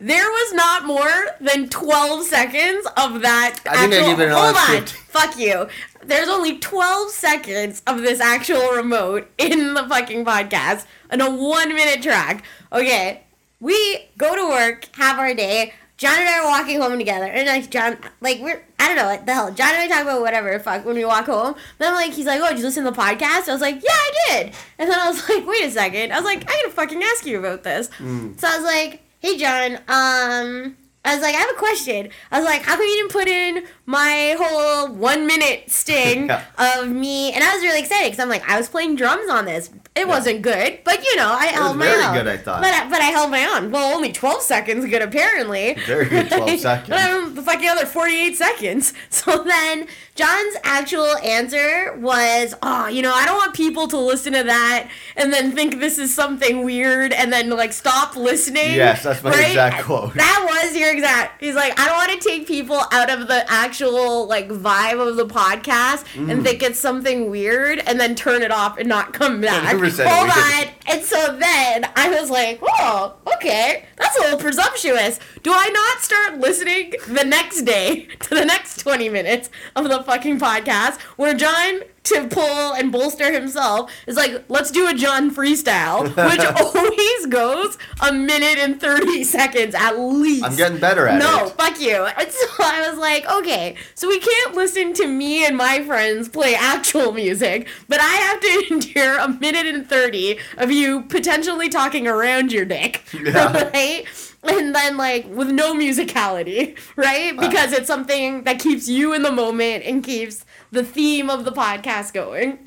[0.00, 4.06] There was not more than 12 seconds of that I think I actual.
[4.16, 4.66] gave it hold on.
[4.86, 4.96] 50.
[5.08, 5.66] Fuck you.
[6.04, 11.74] There's only 12 seconds of this actual remote in the fucking podcast and a one
[11.74, 12.44] minute track.
[12.72, 13.24] Okay,
[13.58, 15.74] we go to work, have our day.
[15.98, 19.06] John and I are walking home together, and like John, like we're I don't know
[19.06, 19.52] what the hell.
[19.52, 21.56] John and I talk about whatever fuck when we walk home.
[21.78, 23.48] Then I'm like, he's like, oh, did you listen to the podcast?
[23.48, 24.54] I was like, yeah, I did.
[24.78, 26.12] And then I was like, wait a second.
[26.12, 27.90] I was like, I gotta fucking ask you about this.
[27.98, 30.76] So I was like, hey John, um.
[31.04, 32.10] I was like, I have a question.
[32.30, 36.44] I was like, how come you didn't put in my whole one minute sting Yeah.
[36.58, 37.32] of me?
[37.32, 39.70] And I was really excited because I'm like, I was playing drums on this.
[39.96, 42.14] It wasn't good, but you know, I held my very own.
[42.14, 42.60] good, I thought.
[42.60, 43.70] But I, but I held my own.
[43.72, 45.74] Well, only 12 seconds good, apparently.
[45.86, 46.88] Very good 12 seconds.
[46.90, 48.92] But I'm the fucking other 48 seconds.
[49.10, 54.32] So then John's actual answer was, oh, you know, I don't want people to listen
[54.34, 58.74] to that and then think this is something weird and then like stop listening.
[58.74, 60.14] Yes, that's my exact quote.
[60.14, 61.40] That was your exact.
[61.42, 65.16] He's like, I don't want to take people out of the actual like vibe of
[65.16, 66.30] the podcast Mm.
[66.32, 69.74] and think it's something weird and then turn it off and not come back.
[69.74, 70.74] 100% Hold on.
[70.86, 75.20] And so then I was like, oh, okay, that's a little presumptuous.
[75.42, 80.02] Do I not start listening the next day to the next 20 minutes of the
[80.02, 85.34] fucking podcast where John, to pull and bolster himself, is like, let's do a John
[85.34, 90.44] freestyle, which always goes a minute and 30 seconds at least.
[90.44, 91.42] I'm getting better at no, it.
[91.42, 92.06] No, fuck you.
[92.18, 96.28] And so I was like, okay, so we can't listen to me and my friends
[96.28, 101.68] play actual music, but I have to endure a minute and 30 of you potentially
[101.68, 103.04] talking around your dick.
[103.14, 103.70] Yeah.
[103.70, 104.04] Right?
[104.44, 107.36] And then, like, with no musicality, right?
[107.36, 107.48] Uh.
[107.48, 111.52] Because it's something that keeps you in the moment and keeps the theme of the
[111.52, 112.66] podcast going.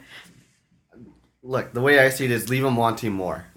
[1.44, 3.46] Look, the way I see it is leave them wanting more.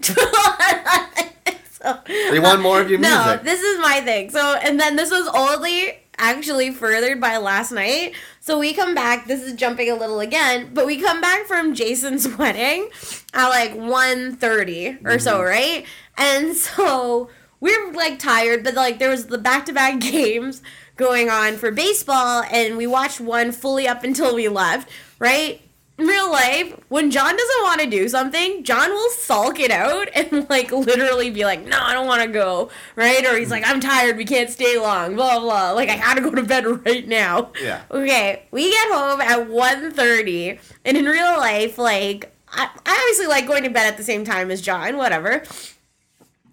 [1.85, 3.43] So- They want more of your no, music.
[3.43, 4.31] this is my thing.
[4.31, 8.15] So, and then this was only actually furthered by last night.
[8.39, 9.27] So we come back.
[9.27, 12.89] This is jumping a little again, but we come back from Jason's wedding
[13.33, 15.47] at like 1.30 or so, mm-hmm.
[15.47, 15.85] right?
[16.17, 17.29] And so
[17.59, 20.61] we're like tired, but like there was the back-to-back games
[20.95, 24.89] going on for baseball, and we watched one fully up until we left,
[25.19, 25.61] right?
[25.97, 30.09] in real life, when John doesn't want to do something, John will sulk it out
[30.13, 33.25] and like literally be like, "No, I don't want to go," right?
[33.25, 35.71] Or he's like, "I'm tired, we can't stay long." Blah blah.
[35.71, 37.51] Like I gotta go to bed right now.
[37.61, 37.83] Yeah.
[37.89, 43.47] Okay, we get home at 1.30, and in real life, like I, I obviously like
[43.47, 44.97] going to bed at the same time as John.
[44.97, 45.43] Whatever.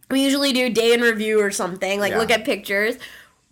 [0.09, 2.18] We usually do day in review or something, like Yeah.
[2.18, 2.97] look at pictures.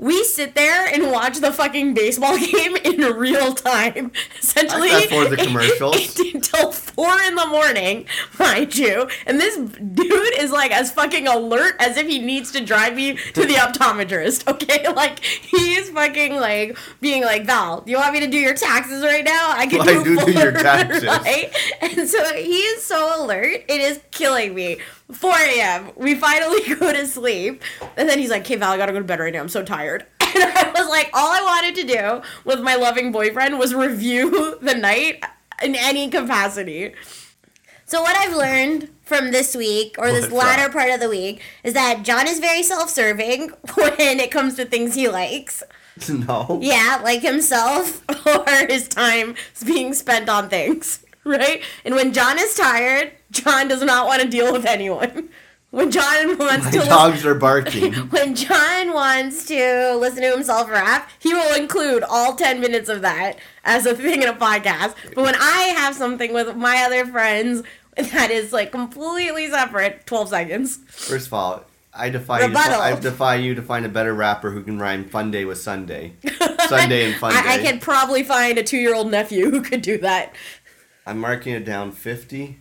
[0.01, 4.13] We sit there and watch the fucking baseball game in real time.
[4.41, 6.19] Essentially, forward the commercials.
[6.35, 8.07] until four in the morning,
[8.39, 9.09] mind you.
[9.27, 13.17] And this dude is like as fucking alert as if he needs to drive me
[13.35, 14.49] to the optometrist.
[14.51, 17.83] Okay, like he's fucking like being like Val.
[17.83, 19.53] Do you want me to do your taxes right now?
[19.55, 21.05] I can Well, do, I do do your taxes.
[21.05, 21.53] right?
[21.83, 23.65] And so he is so alert.
[23.69, 24.79] It is killing me.
[25.13, 25.91] 4 a.m.
[25.97, 27.63] We finally go to sleep.
[27.97, 29.41] And then he's like, okay, Val, I gotta go to bed right now.
[29.41, 30.07] I'm so tired.
[30.33, 34.59] And I was like, all I wanted to do with my loving boyfriend was review
[34.63, 35.25] the night
[35.61, 36.95] in any capacity.
[37.85, 41.75] So what I've learned from this week or this latter part of the week is
[41.75, 45.65] that John is very self-serving when it comes to things he likes.
[46.09, 46.61] No.
[46.63, 48.05] Yeah, like himself.
[48.25, 51.61] or his time is being spent on things, right?
[51.85, 55.29] And when John is tired, John does not want to deal with anyone.
[55.71, 57.93] When John wants My to listen, dogs are barking.
[58.11, 63.03] when John wants to listen to himself rap, he will include all 10 minutes of
[63.03, 64.97] that as a thing in a podcast.
[65.15, 67.63] But when I have something with my other friends
[67.97, 70.79] that is like completely separate, 12 seconds.
[70.89, 72.53] First of all, I defy you.
[72.53, 75.59] To, I defy you to find a better rapper who can rhyme "fun day" with
[75.59, 76.15] Sunday,
[76.69, 77.41] Sunday and fun day.
[77.45, 80.35] I, I could probably find a two year old nephew who could do that.
[81.05, 82.60] I'm marking it down 50,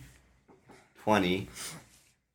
[1.04, 1.48] 20.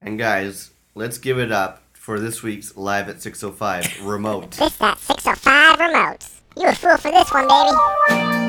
[0.02, 4.52] And guys, let's give it up for this week's Live at 605 remote.
[4.52, 6.26] This that 605 remote.
[6.58, 8.45] You a fool for this one, baby.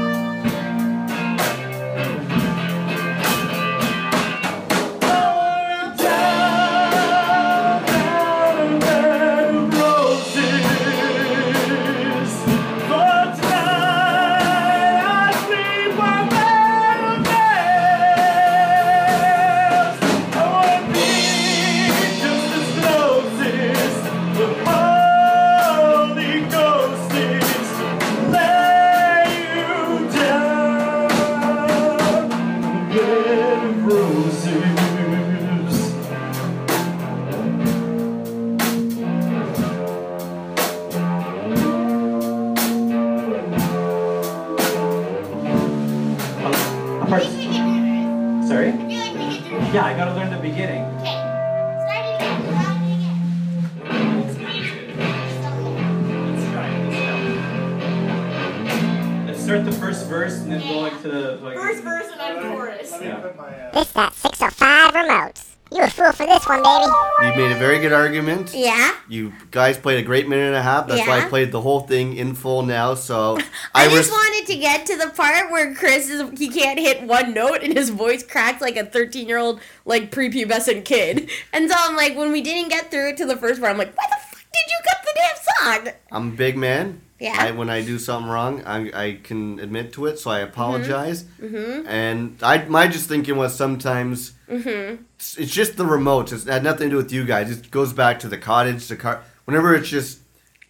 [66.13, 66.93] For this one, baby.
[67.23, 68.53] You made a very good argument.
[68.55, 68.95] Yeah.
[69.09, 70.87] You guys played a great minute and a half.
[70.87, 72.95] That's why I played the whole thing in full now.
[72.95, 73.37] So
[73.75, 74.11] I, I, just was.
[74.11, 77.73] wanted to get to the part where Chris is he can't hit one note and
[77.77, 81.31] his voice cracks like a 13 year old like prepubescent kid.
[81.53, 83.79] And so I'm like, when we didn't get through it to the first part, I'm
[83.79, 85.95] like, why the fuck did you cut the damn song?
[86.13, 87.01] I'm a big man.
[87.19, 87.37] Yeah.
[87.39, 91.25] I, when I do something wrong, I, I can admit to it, so I apologize.
[91.41, 91.87] Mm-hmm.
[91.89, 96.33] And I my just thinking was sometimes it's, it's just the remotes.
[96.33, 97.51] It's, it had nothing to do with you guys.
[97.51, 99.23] It goes back to the cottage, the car.
[99.47, 100.21] Whenever it's just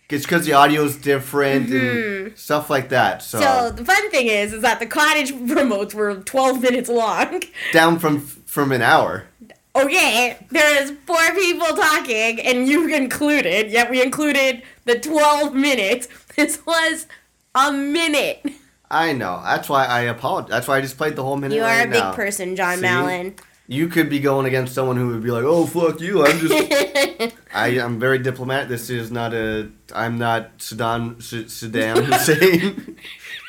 [0.09, 3.23] it's because the audio's different and stuff like that.
[3.23, 3.69] So, Mm-hmm.
[3.69, 7.43] So the fun thing is, is that the cottage remotes were 12 minutes long.
[7.73, 9.27] down from from an hour.
[9.75, 13.71] Okay, there is four people talking, and you included.
[13.71, 16.09] Yet we included the 12 minutes.
[16.37, 17.07] This was
[17.55, 18.45] a minute.
[18.91, 19.41] I know.
[19.43, 20.51] That's why I apologize.
[20.51, 21.55] That's why I just played the whole minute.
[21.57, 22.13] You are right a big now.
[22.15, 22.83] person, John See?
[22.83, 23.35] Mallon.
[23.69, 27.35] You could be going against someone who would be like, "Oh fuck you!" I'm just.
[27.55, 28.69] I am very diplomatic.
[28.69, 29.71] This is not a.
[29.93, 32.97] I'm not Saddam S- Saddam Hussein.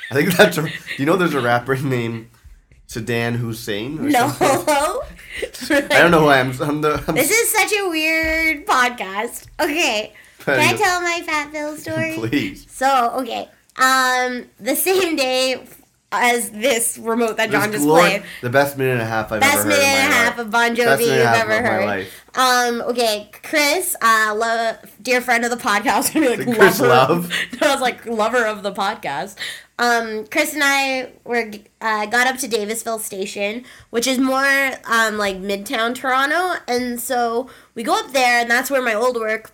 [0.09, 0.63] I think that's a.
[0.63, 2.29] Do you know there's a rapper named
[2.87, 3.99] Saddam Hussein?
[3.99, 4.33] or No.
[4.41, 5.01] I
[5.89, 6.51] don't know why I am.
[6.63, 7.03] I'm the.
[7.07, 9.45] I'm, This is such a weird podcast.
[9.59, 10.13] Okay.
[10.47, 12.13] Can I tell my fat Phil story?
[12.15, 12.65] Please.
[12.69, 13.49] So, okay.
[13.77, 15.63] Um, the same day
[16.11, 18.23] As this remote that John just played.
[18.41, 20.15] The best minute and a half I've best ever minute heard in and a my
[20.15, 20.45] half life.
[20.45, 22.07] of Bon Best Jovi minute you've and a half ever heard.
[22.35, 27.13] Um, okay, Chris, uh, lo- dear friend of the podcast, I mean, like Chris lover.
[27.13, 27.31] Love.
[27.61, 29.35] I was like lover of the podcast.
[29.79, 35.17] um, Chris and I were uh, got up to Davisville Station, which is more um,
[35.17, 39.51] like Midtown Toronto, and so we go up there, and that's where my old work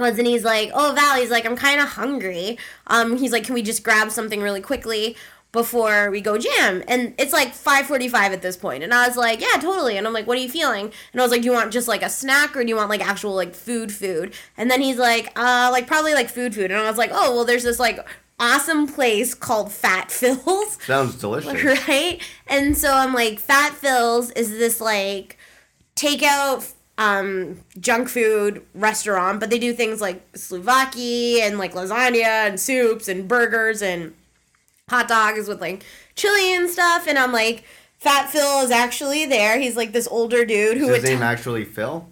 [0.00, 0.18] was.
[0.18, 3.54] And he's like, "Oh, Val," he's like, "I'm kind of hungry." Um, he's like, "Can
[3.54, 5.16] we just grab something really quickly?"
[5.50, 9.40] before we go jam and it's like 5.45 at this point and i was like
[9.40, 11.52] yeah totally and i'm like what are you feeling and i was like do you
[11.54, 14.70] want just like a snack or do you want like actual like food food and
[14.70, 17.46] then he's like uh like probably like food food and i was like oh well
[17.46, 17.98] there's this like
[18.38, 21.64] awesome place called fat phil's Sounds delicious.
[21.88, 22.20] right?
[22.46, 25.36] And so I'm like, Fat Phil's is this like
[25.96, 32.60] takeout um junk food restaurant, but they do things like souvlaki and like lasagna and
[32.60, 34.14] soups and burgers and
[34.90, 35.84] hot dogs with like
[36.16, 37.06] chili and stuff.
[37.06, 37.64] And I'm like,
[37.98, 39.58] Fat Phil is actually there.
[39.58, 42.06] He's like this older dude who Is his name t- actually Phil?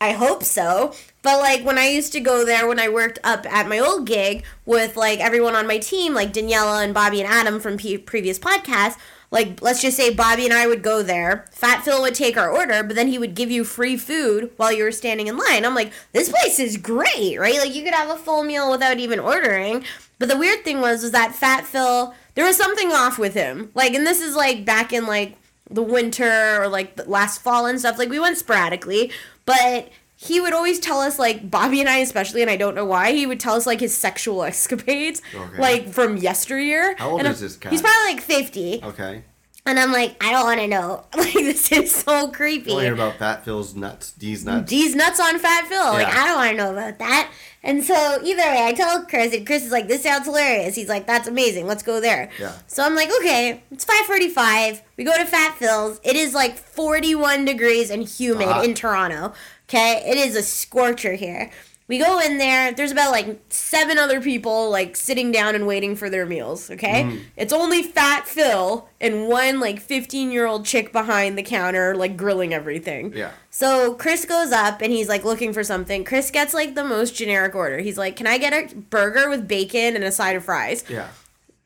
[0.00, 0.92] I hope so.
[1.22, 4.06] But like when I used to go there when I worked up at my old
[4.06, 8.38] gig with like everyone on my team, like Daniela and Bobby and Adam from previous
[8.38, 8.98] podcasts,
[9.30, 11.46] like let's just say Bobby and I would go there.
[11.50, 14.72] Fat Phil would take our order, but then he would give you free food while
[14.72, 15.64] you were standing in line.
[15.64, 17.58] I'm like, this place is great, right?
[17.58, 19.84] Like you could have a full meal without even ordering.
[20.18, 23.70] But the weird thing was was that Fat Phil, there was something off with him.
[23.74, 25.36] Like and this is like back in like
[25.68, 27.98] the winter or like last fall and stuff.
[27.98, 29.10] Like we went sporadically,
[29.44, 29.90] but
[30.26, 33.12] he would always tell us like Bobby and I especially, and I don't know why
[33.12, 35.58] he would tell us like his sexual escapades, Okay.
[35.58, 36.94] like from yesteryear.
[36.96, 37.70] How old And is I'm- this guy?
[37.70, 39.22] He's probably like fifty, Okay.
[39.64, 41.04] and I'm like, I don't want to know.
[41.16, 42.70] Like this is so creepy.
[42.72, 44.12] Hear about Fat Phil's nuts?
[44.12, 44.68] D's nuts?
[44.70, 45.78] D's nuts on Fat Phil.
[45.78, 45.90] Yeah.
[45.90, 47.30] Like, I don't want to know about that.
[47.62, 50.76] And so, either way, I tell Chris, and Chris is like, this sounds hilarious.
[50.76, 51.66] He's like, that's amazing.
[51.66, 52.30] Let's go there.
[52.38, 52.52] Yeah.
[52.68, 54.82] So I'm like, okay, it's 545.
[54.96, 56.00] We go to Fat Phil's.
[56.04, 58.64] It is like 41 degrees and humid Hot.
[58.64, 59.32] in Toronto.
[59.68, 60.02] Okay.
[60.06, 61.50] It is a scorcher here.
[61.88, 62.72] We go in there.
[62.72, 66.68] There's about like seven other people like sitting down and waiting for their meals.
[66.68, 67.20] Okay, Mm.
[67.36, 72.16] it's only Fat Phil and one like 15 year old chick behind the counter like
[72.16, 73.12] grilling everything.
[73.14, 73.30] Yeah.
[73.50, 76.02] So Chris goes up and he's like looking for something.
[76.02, 77.78] Chris gets like the most generic order.
[77.78, 81.06] He's like, "Can I get a burger with bacon and a side of fries?" Yeah.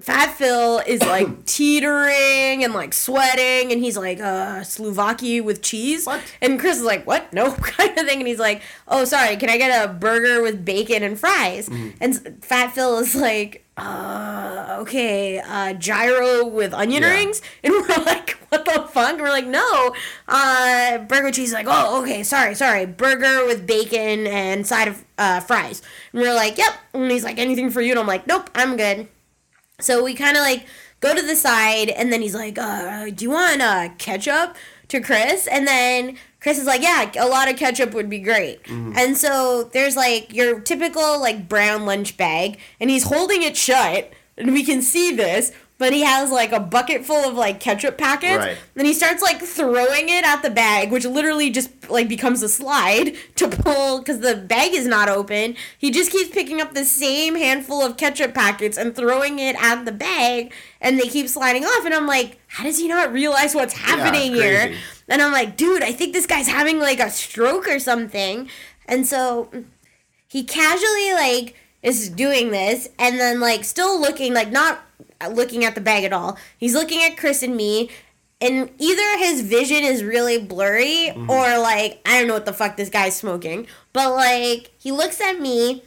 [0.01, 6.07] Fat Phil is like teetering and like sweating, and he's like, uh, souvlaki with cheese.
[6.07, 6.21] What?
[6.41, 7.33] And Chris is like, what?
[7.33, 8.19] No, kind of thing.
[8.21, 11.69] And he's like, oh, sorry, can I get a burger with bacon and fries?
[11.69, 11.89] Mm-hmm.
[12.01, 17.11] And Fat Phil is like, uh, okay, uh, gyro with onion Yeah.
[17.11, 17.41] rings.
[17.65, 19.13] And we're like, what the fuck?
[19.15, 19.95] And we're like, no,
[20.29, 21.53] uh, burger cheese.
[21.53, 25.83] Like, oh, okay, sorry, sorry, burger with bacon and side of uh, fries.
[26.13, 26.73] And we're like, yep.
[26.95, 27.93] And he's like, anything for you?
[27.93, 29.09] And I'm like, nope, I'm good.
[29.83, 30.67] So we kind of like
[31.01, 34.57] go to the side, and then he's like, uh, "Do you want uh, ketchup?"
[34.89, 38.61] To Chris, and then Chris is like, "Yeah, a lot of ketchup would be great."
[38.97, 44.11] And so there's like your typical like brown lunch bag, and he's holding it shut,
[44.37, 45.53] and we can see this.
[45.81, 48.59] But he has like a bucket full of like ketchup packets, Right.
[48.75, 52.51] then he starts like throwing it at the bag, which literally just like becomes a
[52.51, 55.57] slide to pull because the bag is not open.
[55.79, 59.85] He just keeps picking up the same handful of ketchup packets and throwing it at
[59.87, 60.53] the bag,
[60.83, 61.87] and they keep sliding off.
[61.87, 64.75] And I'm like, how does he not realize what's happening it's here?
[65.09, 68.51] And I'm like, dude, I think this guy's having like a stroke or something.
[68.85, 69.51] And so
[70.29, 74.83] he casually like is doing this and then like still looking like not
[75.31, 77.91] looking at the bag at all he's looking at chris and me
[78.41, 82.77] and either his vision is really blurry or like i don't know what the fuck
[82.77, 85.83] this guy's smoking but like he looks at me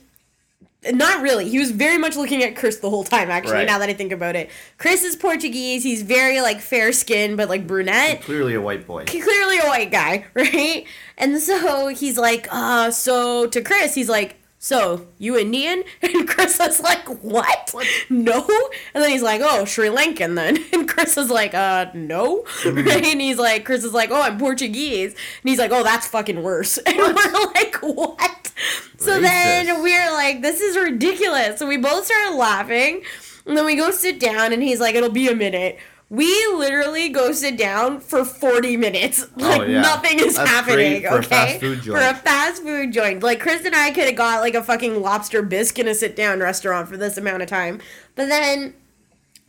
[0.92, 1.48] not really.
[1.48, 3.66] He was very much looking at Chris the whole time, actually, Right.
[3.66, 4.50] now that I think about it.
[4.78, 5.82] Chris is Portuguese.
[5.82, 9.06] He's very, like, fair skinned, but, like, brunette Clearly a white boy.
[9.06, 10.86] clearly a white guy, right?
[11.18, 15.84] And so he's like, uh, so to Chris, he's like, so you Indian?
[16.02, 17.76] And Chris is like, what?
[18.10, 18.48] No.
[18.94, 20.58] And then he's like, oh, Sri Lankan then.
[20.74, 22.46] And Chris is like, uh, no.
[22.66, 23.06] Right?
[23.06, 25.12] And he's like, Chris is like, oh, I'm Portuguese.
[25.12, 26.78] And he's like, oh, that's fucking worse.
[26.78, 28.52] And we're like, what?
[28.98, 31.60] So then we're like, this is ridiculous.
[31.60, 33.04] So we both started laughing.
[33.46, 35.78] And then we go sit down, and he's like, it'll be a minute.
[36.14, 39.26] We literally go sit down for 40 minutes.
[39.36, 39.82] Oh, like, Oh, yeah.
[39.82, 41.28] nothing is That's happening, for a okay?
[41.28, 43.24] fast food For a fast food joint.
[43.24, 46.16] Like, Chris and I could have got, like, a fucking lobster bisque in a sit
[46.16, 47.82] down restaurant for this amount of time.
[48.14, 48.76] But then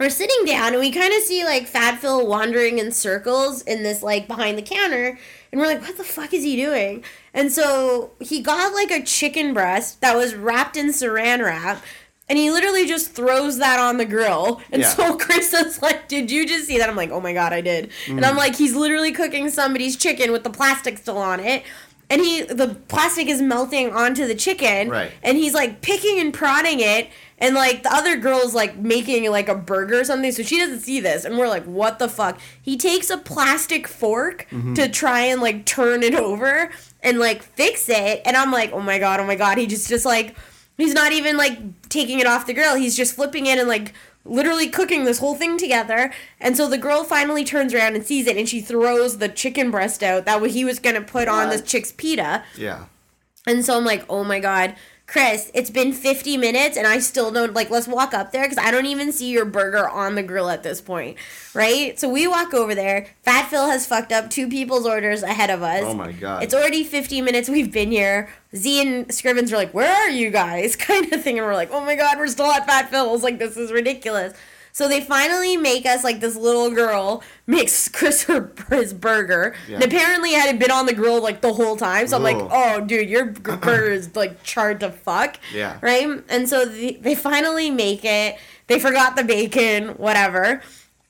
[0.00, 3.82] we're sitting down and we kind of see like Fat Phil wandering in circles in
[3.82, 5.18] this like behind the counter
[5.52, 9.04] and we're like what the fuck is he doing and so he got like a
[9.04, 11.80] chicken breast that was wrapped in saran wrap
[12.28, 14.60] and he literally just throws that on the grill.
[14.72, 14.88] And Yeah.
[14.88, 16.88] so chris is like did you just see that?
[16.88, 17.90] I'm like oh my god i did.
[18.08, 18.38] And i'm mm.
[18.38, 21.62] like he's literally cooking somebody's chicken with the plastic still on it.
[22.10, 24.88] And he the plastic is melting onto the chicken.
[24.88, 25.10] Right.
[25.22, 27.10] and he's like picking and prodding it.
[27.38, 30.32] And like the other girl's like making like a burger or something.
[30.32, 31.24] So she doesn't see this.
[31.24, 32.38] And we're like what the fuck?
[32.60, 34.74] He takes a plastic fork mm-hmm.
[34.74, 36.70] to try and like turn it over
[37.02, 38.22] and like fix it.
[38.24, 39.58] And i'm like oh my god oh my god.
[39.58, 40.34] He just just like
[40.76, 41.58] he's not even like
[41.88, 43.94] taking it off the grill he's just flipping it and like
[44.24, 46.12] literally cooking this whole thing together.
[46.40, 49.70] And so the girl finally turns around and sees it and she throws the chicken
[49.70, 52.42] breast out that way he was going to put on this chick's pita.
[52.56, 52.86] Yeah.
[53.46, 54.74] And so I'm like, oh my God,
[55.06, 58.56] Chris, it's been 50 minutes and I still don't, like, let's walk up there because
[58.56, 61.18] I don't even see your burger on the grill at this point,
[61.52, 61.98] right?
[62.00, 63.08] So we walk over there.
[63.22, 65.82] Fat Phil has fucked up two people's orders ahead of us.
[65.84, 66.42] Oh my god.
[66.42, 68.30] It's already 50 minutes we've been here.
[68.56, 70.74] Z and Scrivens are like, where are you guys?
[70.84, 71.38] Kind of thing.
[71.38, 73.22] And we're like, oh my God, we're still at Fat Phil's.
[73.22, 74.32] Like, this is ridiculous.
[74.74, 79.54] So they finally make us like this little girl makes Chris her his burger.
[79.68, 79.76] Yeah.
[79.76, 82.08] And apparently it had been on the grill like the whole time.
[82.08, 85.38] So I'm like, oh dude, your burger is like charred to fuck.
[85.54, 85.78] Yeah.
[85.80, 86.08] Right?
[86.28, 88.36] And so the, they finally make it.
[88.66, 90.60] They forgot the bacon, whatever.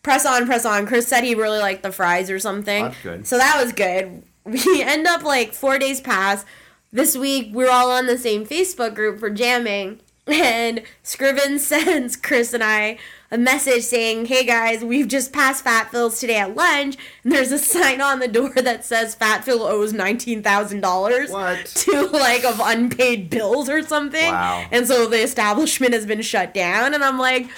[0.03, 0.87] Press on, press on.
[0.87, 2.85] Chris said he really liked the fries or something.
[2.85, 3.27] That's good.
[3.27, 4.23] So that was good.
[4.45, 6.45] We end up like four days pass.
[6.93, 10.01] This week we're all on the same Facebook group for jamming.
[10.27, 12.99] And Scriven sends Chris and I
[13.35, 16.97] a message saying, Hey guys, we've just passed Fat Phil's today at lunch.
[17.25, 22.45] And there's a sign on the door that says Fat Phil owes $19,000 to like
[22.45, 24.31] of unpaid bills or something.
[24.33, 24.65] Wow.
[24.71, 26.95] And so the establishment has been shut down.
[26.95, 27.49] And I'm like,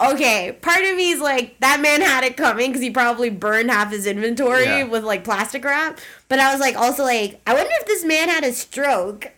[0.00, 3.70] okay, part of me is like, that man had it coming because he probably burned
[3.70, 4.84] half his inventory Yeah.
[4.84, 5.98] with like plastic wrap.
[6.28, 9.32] But I was like, also like, I wonder if this man had a stroke.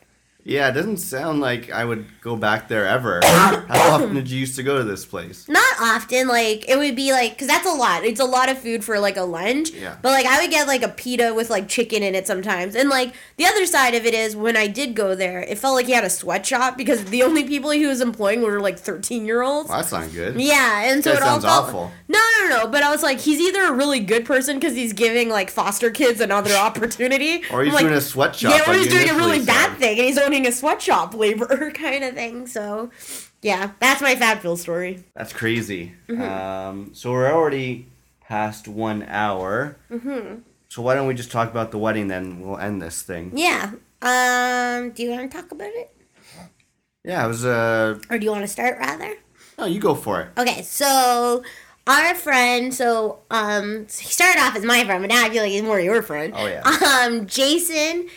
[0.49, 3.21] Yeah, it doesn't sound like I would go back there ever.
[3.25, 5.47] How often did you used to go to this place?
[5.49, 8.03] Not often, like it would be like, cause that's a lot.
[8.05, 9.71] It's a lot of food for like a lunch.
[9.73, 9.97] Yeah.
[10.01, 12.75] But like I would get like a pita with like chicken in it sometimes.
[12.75, 15.75] And like the other side of it is when I did go there, it felt
[15.75, 19.27] like he had a sweatshop because the only people he was employing were like thirteen
[19.27, 19.69] year olds.
[19.69, 20.41] Well, that's not good.
[20.41, 21.93] Yeah, and so That it all sounds felt, awful.
[22.09, 22.67] No, no, no.
[22.69, 25.91] But I was like, he's either a really good person because he's giving like foster
[25.91, 28.51] kids another opportunity, Or he's I'm like, doing a sweatshop.
[28.53, 29.79] yeah, or like he's doing a really initially bad said.
[29.79, 32.47] thing and he's owning a sweatshop labor kind of thing.
[32.47, 32.91] So,
[33.43, 35.05] yeah, that's my Fat Phil story.
[35.15, 35.93] That's crazy.
[36.09, 36.23] Mm-hmm.
[36.23, 37.87] Um, so we're already
[38.21, 39.77] past one hour.
[39.91, 40.41] Mm-hmm.
[40.69, 42.41] So why don't we just talk about the wedding then?
[42.41, 43.33] We'll end this thing.
[43.35, 43.73] Yeah.
[44.03, 44.91] Um.
[44.91, 45.93] Do you want to talk about it,
[47.05, 47.45] Yeah, it was.
[47.45, 49.17] Uh, or do you want to start rather?
[49.59, 50.29] no, you go for it.
[50.39, 51.43] Okay, so
[51.89, 55.51] our friend, so um, he started off as my friend, but now I feel like
[55.51, 56.33] he's more your friend.
[56.37, 56.63] Oh, yeah.
[56.63, 58.09] Um, Jason,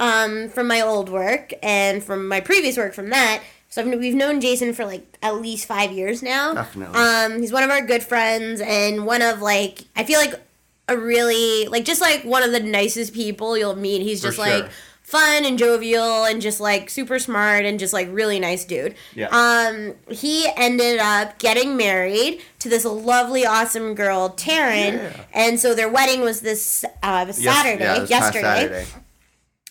[0.00, 3.42] um, from my old work and from my previous work from that.
[3.68, 6.54] So I've, we've known Jason for like at least five years now.
[6.54, 6.98] Definitely.
[6.98, 10.34] Um, he's one of our good friends and one of like I feel like
[10.88, 14.02] a really like just like one of the nicest people you'll meet.
[14.02, 14.46] He's just sure.
[14.46, 14.70] like
[15.02, 18.94] fun and jovial and just like super smart and just like really nice dude.
[19.14, 19.28] Yeah.
[19.30, 25.24] Um, he ended up getting married to this lovely, awesome girl, Taryn, Yeah.
[25.32, 28.86] and so their wedding was this uh, Yes- Saturday, yeah, this past yesterday, Saturday.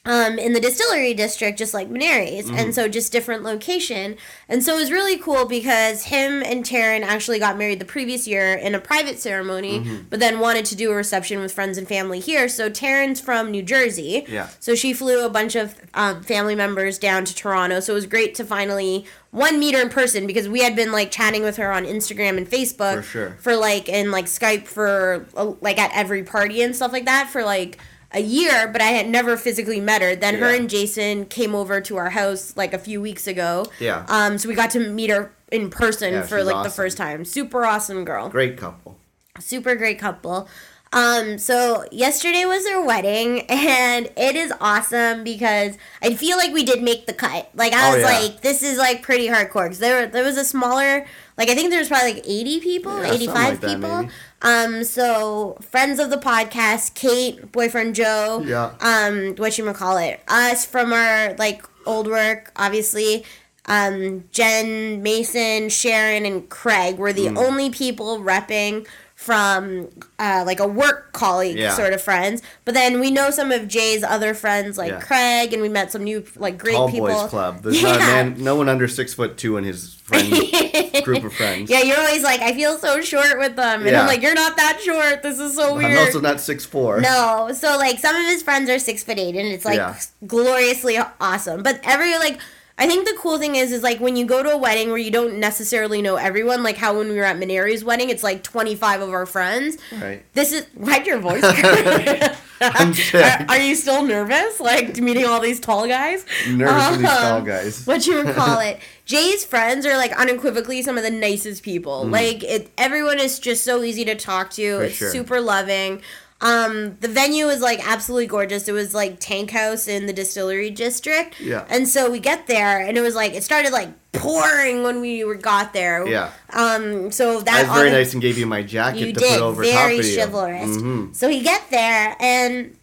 [0.05, 2.55] Um, in the distillery district, just like Menares, Mm-hmm.
[2.55, 4.15] and so just different location.
[4.47, 8.25] And so it was really cool because him and Taryn actually got married the previous
[8.27, 10.03] year in a private ceremony, Mm-hmm.
[10.09, 12.47] but then wanted to do a reception with friends and family here.
[12.47, 14.47] So Taryn's from New Jersey, Yeah.
[14.59, 17.79] so she flew a bunch of um, family members down to Toronto.
[17.81, 20.91] So it was great to finally one meet her in person because we had been
[20.91, 23.37] like chatting with her on Instagram and Facebook For sure.
[23.39, 27.29] for like and like Skype for uh, like at every party and stuff like that
[27.29, 27.77] for like
[28.11, 30.15] a year, but I had never physically met her.
[30.15, 33.65] Then her and Jason came over to our house like a few weeks ago.
[33.79, 34.05] Yeah.
[34.07, 37.25] Um, so we got to meet her in person Yeah, for like the first time.
[37.25, 38.97] Super awesome girl Great couple.
[39.39, 40.47] super great couple.
[40.91, 46.63] Um, so yesterday was their wedding, and it is awesome because I feel like we
[46.63, 47.49] did make the cut.
[47.53, 48.19] Like I Oh, was yeah.
[48.19, 49.67] like, this is like pretty hardcore.
[49.67, 51.05] Cause there, there was a smaller,
[51.37, 53.97] like I think there was probably like eighty people, Yeah, eighty five like people.
[54.03, 54.11] maybe.
[54.41, 58.71] Um, so friends of the podcast, Kate, boyfriend Joe, Yeah.
[58.81, 63.25] um, what you call it, us from our like old work, obviously.
[63.65, 67.15] Um, Jen, Mason, Sharon, and Craig were Mm.
[67.15, 68.87] the only people repping
[69.29, 71.75] from uh, like a work colleague Yeah.
[71.75, 72.41] sort of friends.
[72.65, 75.01] But then we know some of Jay's other friends like Yeah.
[75.01, 77.07] Craig, and we met some new like great Tall people.
[77.09, 77.61] boys club.
[77.61, 78.05] There's not a Yeah.
[78.07, 80.31] man, no one under six foot two in his friend
[81.03, 81.69] group of friends.
[81.69, 83.95] Yeah, you're always like, I feel so short with them, and.
[83.95, 85.21] I'm like, you're not that short.
[85.21, 85.91] This is so weird.
[85.91, 87.01] I'm also not six four.
[87.01, 89.79] No, so like some of his friends are six foot eight, and it's like
[90.25, 91.61] gloriously awesome.
[91.61, 92.39] But every like,
[92.79, 94.97] I think the cool thing is, is like when you go to a wedding where
[94.97, 98.41] you don't necessarily know everyone, like how when we were at Minari's wedding, it's like
[98.41, 99.77] twenty five of our friends.
[99.91, 100.23] Right.
[100.33, 101.43] This is why'd your voice?
[102.61, 106.25] Are, are you still nervous, like meeting all these tall guys?
[106.45, 107.85] Nervous with these tall Um, guys.
[107.87, 108.79] what you would call it.
[109.05, 112.05] Jay's friends are like unequivocally some of the nicest people.
[112.05, 114.61] Like it, everyone is just so easy to talk to.
[114.61, 114.77] Mm.
[114.77, 115.09] For it's sure.
[115.09, 116.01] super loving.
[116.41, 118.67] Um, the venue was like absolutely gorgeous.
[118.69, 121.39] It was like Tank House in the Distillery District.
[121.41, 121.65] Yeah.
[121.69, 125.23] And so we get there, and it was like it started like pouring when we
[125.25, 126.07] were got there.
[126.07, 126.31] Yeah.
[126.53, 127.11] Um.
[127.11, 129.41] So that I was very nice and gave you my jacket you to did put
[129.41, 130.15] over very top of you.
[130.17, 130.77] chivalrous.
[130.77, 131.15] Mhm.
[131.15, 132.75] So we get there and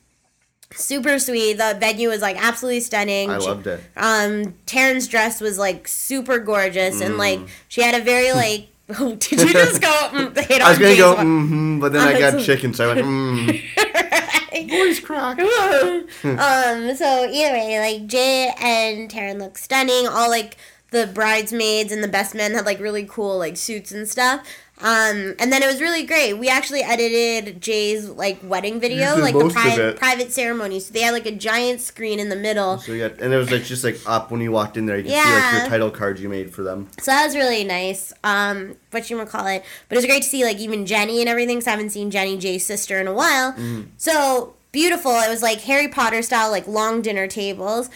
[0.75, 1.55] super sweet.
[1.55, 3.31] The venue was like absolutely stunning.
[3.31, 3.81] I She- loved it.
[3.97, 7.49] Um, Taryn's dress was like super gorgeous and like Mm.
[7.69, 8.69] she had a very like.
[9.18, 12.41] Did you just go mm, hit I was gonna go, mm-hmm, but then I got
[12.41, 14.68] chicken, so I went, mm.
[14.68, 15.39] Voice crack.
[15.39, 20.07] um, so either way, like Jay and Taryn look stunning.
[20.07, 20.57] All like
[20.91, 24.47] the bridesmaids and the best men had like really cool like suits and stuff.
[24.79, 26.35] Um, and then it was really great.
[26.35, 30.81] We actually edited Jay's like wedding video, like the pri- private ceremony.
[30.81, 32.79] So they had like a giant screen in the middle.
[32.79, 34.99] So yeah, and it was like just like up when you walked in there.
[34.99, 36.89] You could see like your title card you made for them.
[37.01, 38.12] So that was really nice.
[38.22, 41.20] Um, what you would call it, but it was great to see like even Jenny
[41.20, 41.62] and everything.
[41.62, 43.55] So I haven't seen Jenny Jay's sister in a while.
[43.55, 43.89] Mm.
[43.97, 45.12] So beautiful.
[45.12, 47.89] It was like Harry Potter style, like long dinner tables.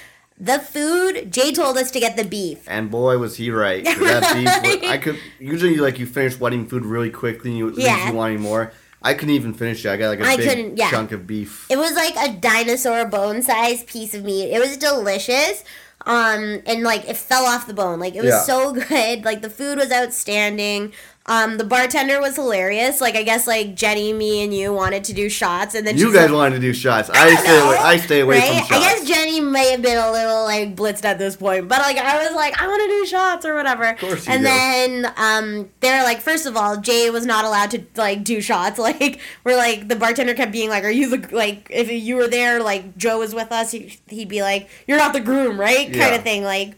[0.42, 2.64] The food, Jay told us to get the beef.
[2.66, 3.84] And boy, was he right.
[3.98, 7.50] That beef, was- I could usually like you finish wedding food really quickly.
[7.50, 8.08] and You Yeah.
[8.08, 8.72] you wanting more.
[9.02, 9.90] I couldn't even finish it.
[9.90, 10.90] I got like a I big couldn't- yeah.
[10.90, 11.66] chunk of beef.
[11.70, 14.50] It was like a dinosaur bone sized piece of meat.
[14.50, 15.62] It was delicious.
[16.06, 18.00] Um, and like it fell off the bone.
[18.00, 18.42] Like it was Yeah.
[18.42, 19.24] so good.
[19.26, 20.92] Like the food was outstanding.
[21.30, 23.00] Um, the bartender was hilarious.
[23.00, 26.12] Like I guess like Jenny, me, and you wanted to do shots, and then You
[26.12, 27.08] guys like, wanted to do shots.
[27.08, 27.76] I stay away.
[27.76, 28.72] I stay away from shots.
[28.72, 31.98] I guess Jenny may have been a little like blitzed at this point, but like
[31.98, 33.84] I was like, I want to do shots or whatever.
[33.84, 34.44] Of course you and do.
[34.44, 38.78] then um, they're like, first of all, Jay was not allowed to like do shots.
[38.90, 42.26] Like we're like the bartender kept being like, Are you the like if you were
[42.26, 45.86] there like Joe was with us, he, he'd be like, You're not the groom, right?
[45.86, 46.14] Kind Yeah.
[46.16, 46.74] of thing, like.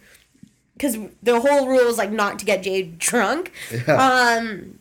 [0.83, 3.53] Because the whole rule was like not to get Jay drunk.
[3.71, 4.41] Yeah.
[4.41, 4.81] Um,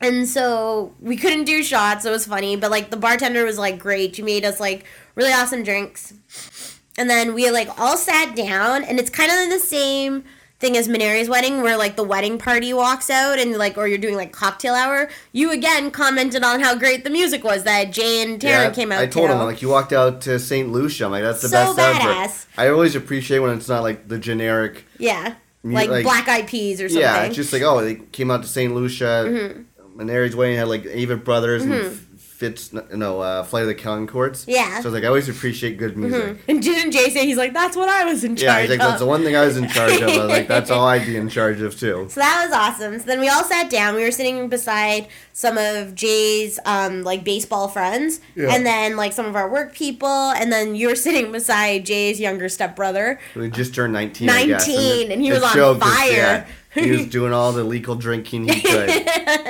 [0.00, 2.04] and so we couldn't do shots.
[2.04, 4.16] It was funny, but like the bartender was like great.
[4.16, 4.84] She made us like
[5.14, 6.14] really awesome drinks.
[6.98, 10.24] And then we like all sat down, and it's kind of in the same
[10.58, 13.98] thing as Mineri's wedding, where like the wedding party walks out, and like or you're
[13.98, 15.08] doing like cocktail hour.
[15.32, 18.90] You again commented on how great the music was that Jay and Taryn Yeah, came
[18.92, 19.00] out.
[19.00, 19.34] I told to.
[19.34, 20.70] him like you walked out to St.
[20.72, 21.04] Lucia.
[21.06, 21.98] I'm like that's the So best ever.
[21.98, 22.46] badass.
[22.56, 24.84] I always appreciate when it's not like the generic.
[24.98, 27.02] yeah, mu- like, Black Eyed Peas or something.
[27.02, 28.74] Yeah, it's just like oh they came out to St.
[28.74, 29.24] Lucia.
[29.26, 29.62] Mm-hmm.
[29.98, 32.05] Wedding had like Avett Brothers and F-
[32.36, 34.44] Fitz no uh, Flight of the Conchords.
[34.46, 34.64] Yeah.
[34.64, 34.72] Mm-hmm.
[34.74, 36.38] So I was like I always appreciate good music.
[36.48, 38.44] and didn't Jay say he's like that's what I was in charge of.
[38.44, 38.88] Yeah, he's like of.
[38.88, 40.08] that's the one thing I was in charge of.
[40.10, 42.06] I was like that's all I'd be in charge of too.
[42.10, 42.98] So that was awesome.
[42.98, 43.94] So then we all sat down.
[43.94, 48.54] We were sitting beside some of Jay's um, like baseball friends, Yeah.
[48.54, 52.20] and then like some of our work people, and then you were sitting beside Jay's
[52.20, 53.18] younger stepbrother.
[53.34, 54.28] We just turned 19.
[54.28, 56.10] I guess, 19, and he was on showed 'cause, fire.
[56.12, 56.46] yeah,
[56.76, 58.90] he was doing all the legal drinking he could,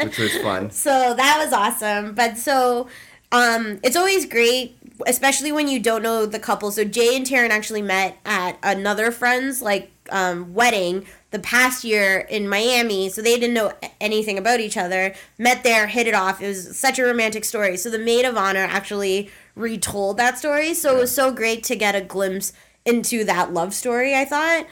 [0.05, 0.71] which was fun.
[0.77, 2.15] So that was awesome.
[2.15, 2.89] But so
[3.33, 6.71] um, it's always great, especially when you don't know the couple.
[6.71, 12.21] So Jay and Taryn actually met at another friend's like um, wedding the past year
[12.31, 13.09] in Miami.
[13.09, 15.15] So they didn't know anything about each other.
[15.39, 16.41] Met there, hit it off.
[16.41, 17.77] It was such a romantic story.
[17.77, 20.75] So the maid of honor actually retold that story.
[20.75, 22.53] So it was so great to get a glimpse
[22.85, 24.15] into that love story.
[24.15, 24.67] I thought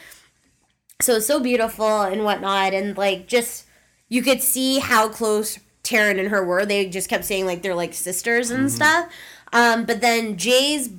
[1.05, 3.66] so so beautiful and whatnot and like just
[4.09, 6.64] you could see how close Taryn and her were.
[6.64, 8.68] They just kept saying like they're like sisters and Mm-hmm.
[8.68, 9.12] stuff.
[9.52, 10.90] Um, but then Jay's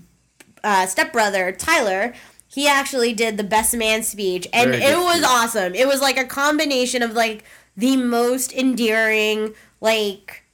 [0.64, 2.14] uh, stepbrother Tyler,
[2.47, 5.28] he actually did the best man speech, and Very it was speech.
[5.30, 5.76] awesome.
[5.76, 7.43] It was like a combination of like
[7.76, 10.45] the most endearing like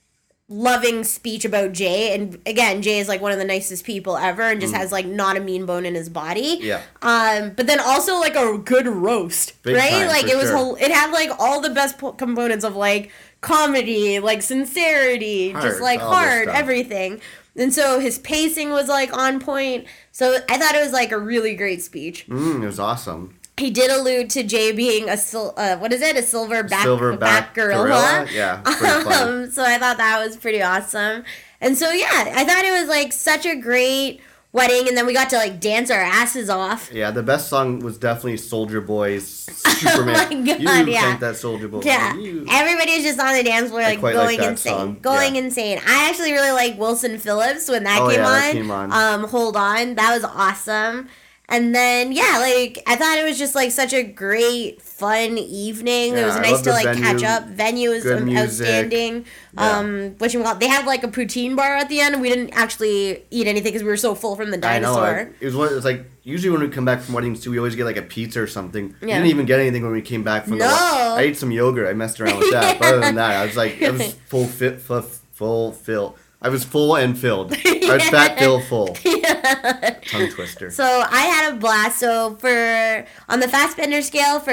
[0.52, 4.42] loving speech about Jay and again Jay is like one of the nicest people ever
[4.42, 6.60] and just has like not a mean bone in his body.
[6.60, 6.64] Mm.
[6.64, 6.82] Yeah.
[7.02, 10.06] Um but then also like a good roast, Big right?
[10.08, 10.58] like it was sure.
[10.58, 15.82] whole, it had like all the best po- components of like comedy, like sincerity, just
[15.82, 17.22] like hard, everything.
[17.56, 19.86] And so his pacing was like on point.
[20.12, 22.28] So I thought it was like a really great speech.
[22.28, 23.36] Mm, it was awesome.
[23.58, 26.16] He did allude to Jay being a sil- uh, what is it?
[26.18, 27.84] A silver back Silverback back gorilla.
[27.84, 28.28] gorilla?
[28.32, 28.62] Yeah.
[29.12, 31.24] Um, so I thought that was pretty awesome.
[31.60, 34.22] And so yeah, I thought it was like such a great
[34.54, 36.92] wedding, and then we got to like dance our asses off.
[36.92, 40.16] Yeah, the best song was definitely Soulja Boy's Superman.
[40.32, 41.02] Oh my God, you yeah.
[41.02, 41.82] crank that Soulja Boy.
[41.84, 42.46] Yeah, You.
[42.50, 45.42] everybody was just on the dance floor, like quite like going insane, song, going yeah.
[45.44, 45.80] insane.
[45.86, 48.34] I actually really like Wilson Phillips when that, Oh, came, yeah, on.
[48.40, 48.92] that came on.
[48.92, 51.10] Um, hold on, that was awesome.
[51.52, 56.16] And then yeah, like I thought it was just like such a great, fun evening.
[56.18, 57.46] it was nice to the like catch up.
[57.48, 59.26] Venue was Good um, outstanding.
[59.54, 59.78] Yeah.
[59.80, 62.14] Um, call they had like a poutine bar at the end.
[62.16, 65.04] and We didn't actually eat anything because we were so full from the dinosaur.
[65.06, 65.34] I know.
[65.42, 66.06] It was what it's like.
[66.24, 68.48] Usually when we come back from weddings too, we always get like a pizza or
[68.48, 68.96] something.
[69.02, 69.16] We Yeah.
[69.16, 70.66] didn't even get anything when we came back from the.
[70.66, 70.66] No.
[70.68, 71.88] wed- I ate some yogurt.
[71.88, 72.80] I messed around with that.
[72.80, 76.50] But other than that, I was like, it was full fit, full, full fill, I
[76.50, 77.54] was full and filled.
[77.66, 78.88] I was fat, filled, full.
[78.96, 80.72] Tongue twister.
[80.72, 82.00] So I had a blast.
[82.00, 84.52] So for on the fast bender scale for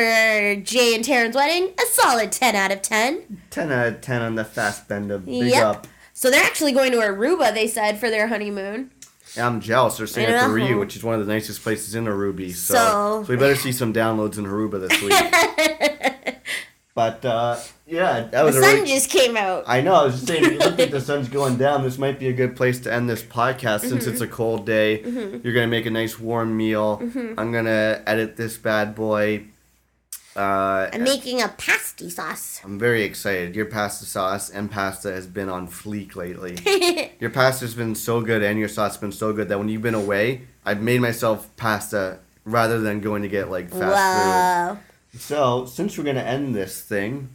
[0.62, 3.40] Jay and Taryn's wedding, a solid ten out of ten.
[3.50, 5.18] 10 out of 10 on the fast bender.
[5.18, 5.64] Big Yep.
[5.64, 5.86] up.
[6.12, 7.54] So they're actually going to Aruba.
[7.54, 8.90] They said for their honeymoon.
[9.36, 9.96] Yeah, I'm jealous.
[9.98, 10.54] They're staying at the know.
[10.54, 12.50] Riu, which is one of the nicest places in Aruba.
[12.54, 16.34] So, So- so we better see some downloads in Aruba this week.
[16.98, 17.56] but uh,
[17.86, 19.62] yeah, that The was a sun really, just came out.
[19.68, 19.94] I know.
[19.94, 21.82] I was just saying, look like the sun's going down.
[21.84, 24.12] This might be a good place to end this podcast since Mm-hmm.
[24.12, 24.90] it's a cold day.
[25.42, 26.98] You're gonna make a nice warm meal.
[26.98, 27.38] Mm-hmm.
[27.38, 29.44] I'm gonna edit this bad boy.
[30.36, 32.60] Uh, I'm making a pasty sauce.
[32.64, 33.56] I'm very excited.
[33.56, 36.54] Your pasta sauce and pasta has been on fleek lately.
[37.20, 39.82] your pasta's been so good and your sauce has been so good that when you've
[39.82, 44.74] been away, I've made myself pasta rather than going to get like fast Wow.
[44.74, 44.82] food.
[45.18, 47.28] So since we're gonna end this thing,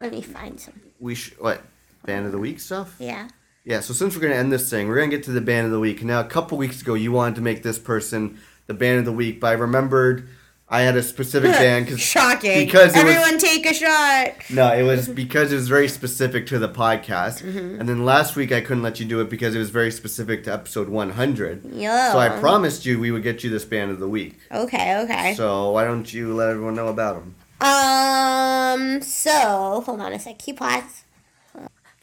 [0.00, 0.80] Let me find some.
[1.00, 1.62] we should what
[2.04, 2.94] band of the week stuff.
[2.98, 3.28] Yeah.
[3.64, 5.72] Yeah, so since we're gonna end this thing, we're gonna get to the band of
[5.72, 6.04] the week.
[6.04, 9.12] Now, a couple weeks ago, you wanted to make this person the band of the
[9.12, 10.28] week, but I remembered
[10.68, 12.66] I had a specific band because Shocking.
[12.66, 14.34] because it was- Everyone take a shot.
[14.50, 17.42] no, it was because it was very specific to the podcast.
[17.42, 17.78] Mm-hmm.
[17.80, 20.42] And then last week I couldn't let you do it because it was very specific
[20.44, 21.64] to episode 100.
[21.72, 22.10] Yeah.
[22.12, 24.38] So I promised you we would get you this band of the week.
[24.50, 25.34] Okay, okay.
[25.34, 27.34] So why don't you let everyone know about them?
[27.58, 30.38] Um, so, hold on a sec.
[30.38, 31.04] Keep pause.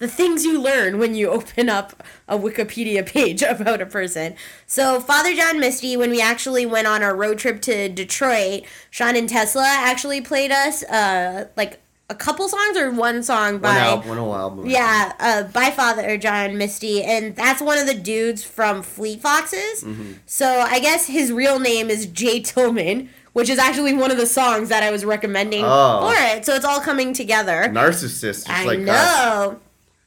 [0.04, 4.36] The things you learn when you open up a Wikipedia page about a person.
[4.68, 9.16] So, Father John Misty, when we actually went on our road trip to Detroit, Sean
[9.16, 13.94] and Tesla actually played us, uh, like a couple songs or one song One by.
[14.06, 14.66] one whole album.
[14.68, 19.84] Yeah, uh, by Father John Misty, and that's one of the dudes from Fleet Foxes.
[19.84, 20.12] Mm-hmm.
[20.26, 24.28] So I guess his real name is Jay Tillman, Which is actually one of the
[24.28, 26.02] songs that I was recommending Oh.
[26.12, 26.46] for it.
[26.46, 27.64] So it's all coming together.
[27.72, 29.56] Narcissist, I like us.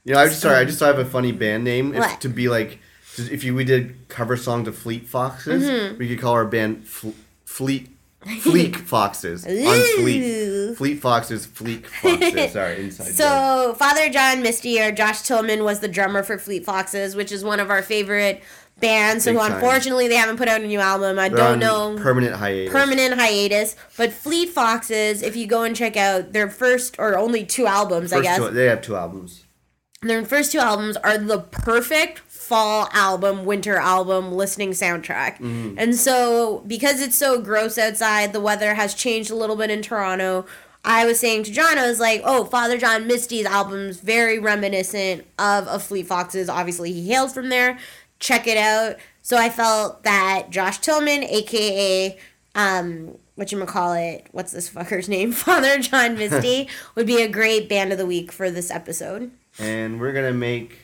[0.07, 1.93] You know, I just sorry, I just have a funny band name.
[1.93, 2.20] If, What?
[2.23, 2.78] to be like,
[3.19, 5.99] if you we did cover songs of Fleet Foxes, Mm-hmm.
[5.99, 7.11] we could call our band Fl-
[7.45, 7.91] Fleet
[8.27, 9.97] Fleek Foxes on Ooh.
[9.99, 10.74] Fleet.
[10.77, 12.53] Fleet Foxes, Fleek Foxes.
[12.53, 13.12] Sorry, inside joke.
[13.15, 17.45] So Father John Misty or Josh Tillman was the drummer for Fleet Foxes, which is
[17.45, 18.43] one of our favorite
[18.78, 19.24] bands.
[19.24, 19.53] So Big time.
[19.55, 21.19] unfortunately, they haven't put out a new album.
[21.19, 22.03] I They're don't on know.
[22.03, 22.73] permanent hiatus.
[22.73, 23.74] permanent hiatus.
[23.97, 28.12] But Fleet Foxes, if you go and check out their first or only two albums,
[28.12, 29.45] I First guess two, they have two albums.
[30.02, 35.40] Their first two albums are the perfect fall album, winter album listening soundtrack.
[35.78, 39.82] And so, because it's so gross outside, the weather has changed a little bit in
[39.82, 40.47] Toronto.
[40.85, 45.27] I was saying to John, I was like, oh, Father John Misty's album's very reminiscent
[45.39, 46.48] of a Fleet Foxes.
[46.48, 47.78] Obviously, he hails from there.
[48.20, 48.97] Check it out.
[49.23, 52.16] So I felt that Josh Tillman, aka
[52.55, 54.27] um, what you call it?
[54.32, 55.32] What's this fucker's name?
[55.32, 59.31] Father John Misty would be a great band of the week for this episode.
[59.59, 60.78] And we're gonna make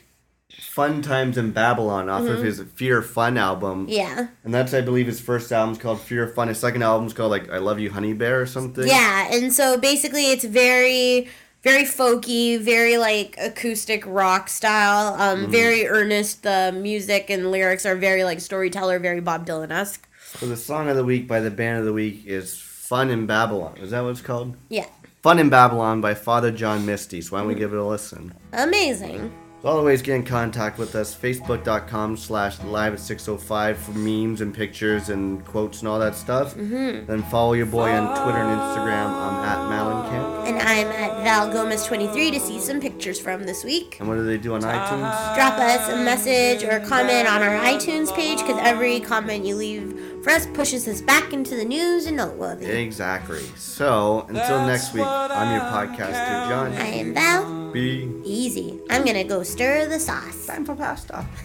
[0.51, 2.33] Fun Times in Babylon off Mm-hmm.
[2.35, 3.87] of his Fear of Fun album.
[3.89, 4.29] Yeah.
[4.45, 6.49] And that's I believe his first album's called Fear of Fun.
[6.49, 8.87] His second album's called like I Love You Honey Bear or something.
[8.87, 11.29] Yeah, and so basically it's very
[11.63, 16.43] very folky, very like acoustic rock style, um very earnest.
[16.43, 20.09] The music and lyrics are very like storyteller, very Bob Dylan-esque.
[20.35, 23.27] So the song of the week by the band of the week is Fun in
[23.27, 23.77] Babylon.
[23.79, 24.57] Is that what it's called?
[24.69, 24.87] Yeah.
[25.23, 27.21] Fun in Babylon by Father John Misty.
[27.21, 28.35] So why don't we give it a listen?
[28.55, 29.33] Amazing.
[29.61, 31.15] As always, get in contact with us.
[31.15, 36.57] Facebook.com slash live at 605 for memes and pictures and quotes and all that stuff.
[36.57, 37.07] Mm-hmm.
[37.07, 39.07] Then follow your boy on Twitter and Instagram.
[39.15, 40.49] I'm at Malencamp.
[40.49, 43.99] And I'm at Val Gomez 23 to see some pictures from this week.
[44.01, 45.37] And what do they do on iTunes?
[45.37, 50.12] Drop us a message or comment on our iTunes page because every comment you leave
[50.23, 52.67] for us pushes us back into the news and noteworthy.
[52.67, 53.43] Exactly.
[53.57, 56.73] So, until next week, I'm your podcaster, John.
[56.75, 57.73] I am Val.
[57.73, 58.79] Be Easy.
[58.91, 60.47] I'm gonna go stir the sauce.
[60.47, 61.27] time for pasta.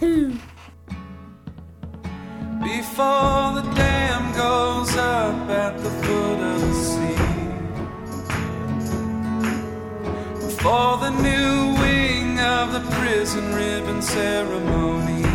[2.62, 7.16] Before the dam goes up at the foot of the sea.
[10.46, 15.27] Before the new wing of the prison ribbon ceremony.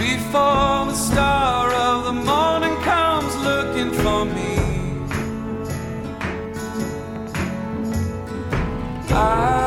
[0.00, 4.56] Before the star of the morning comes looking for me.
[9.10, 9.59] I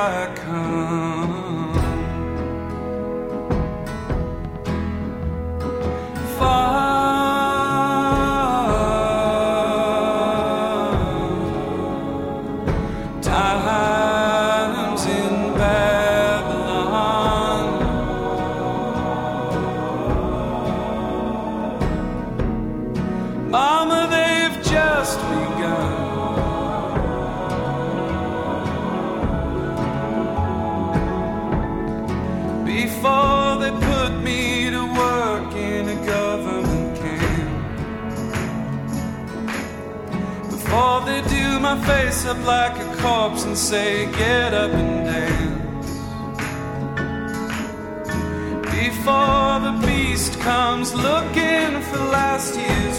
[0.00, 0.39] I
[42.20, 45.90] face up like a corpse and say, get up and dance.
[48.62, 52.89] Before the beast comes looking for last year's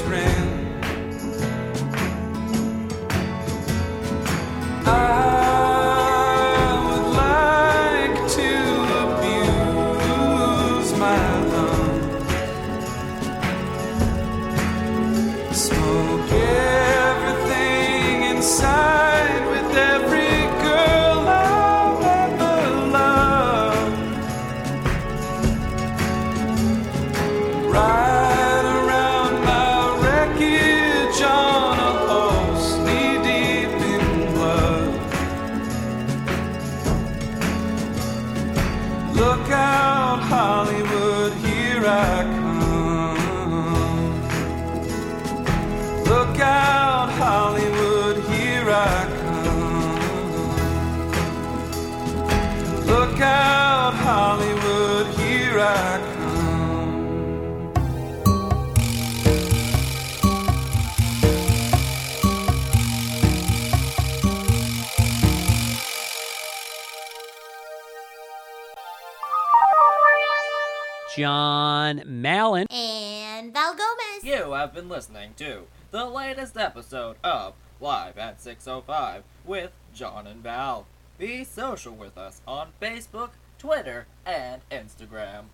[74.61, 80.85] have been listening to the latest episode of Live at 605 with John and Val.
[81.17, 85.45] Be social with us on Facebook, Twitter, and Instagram.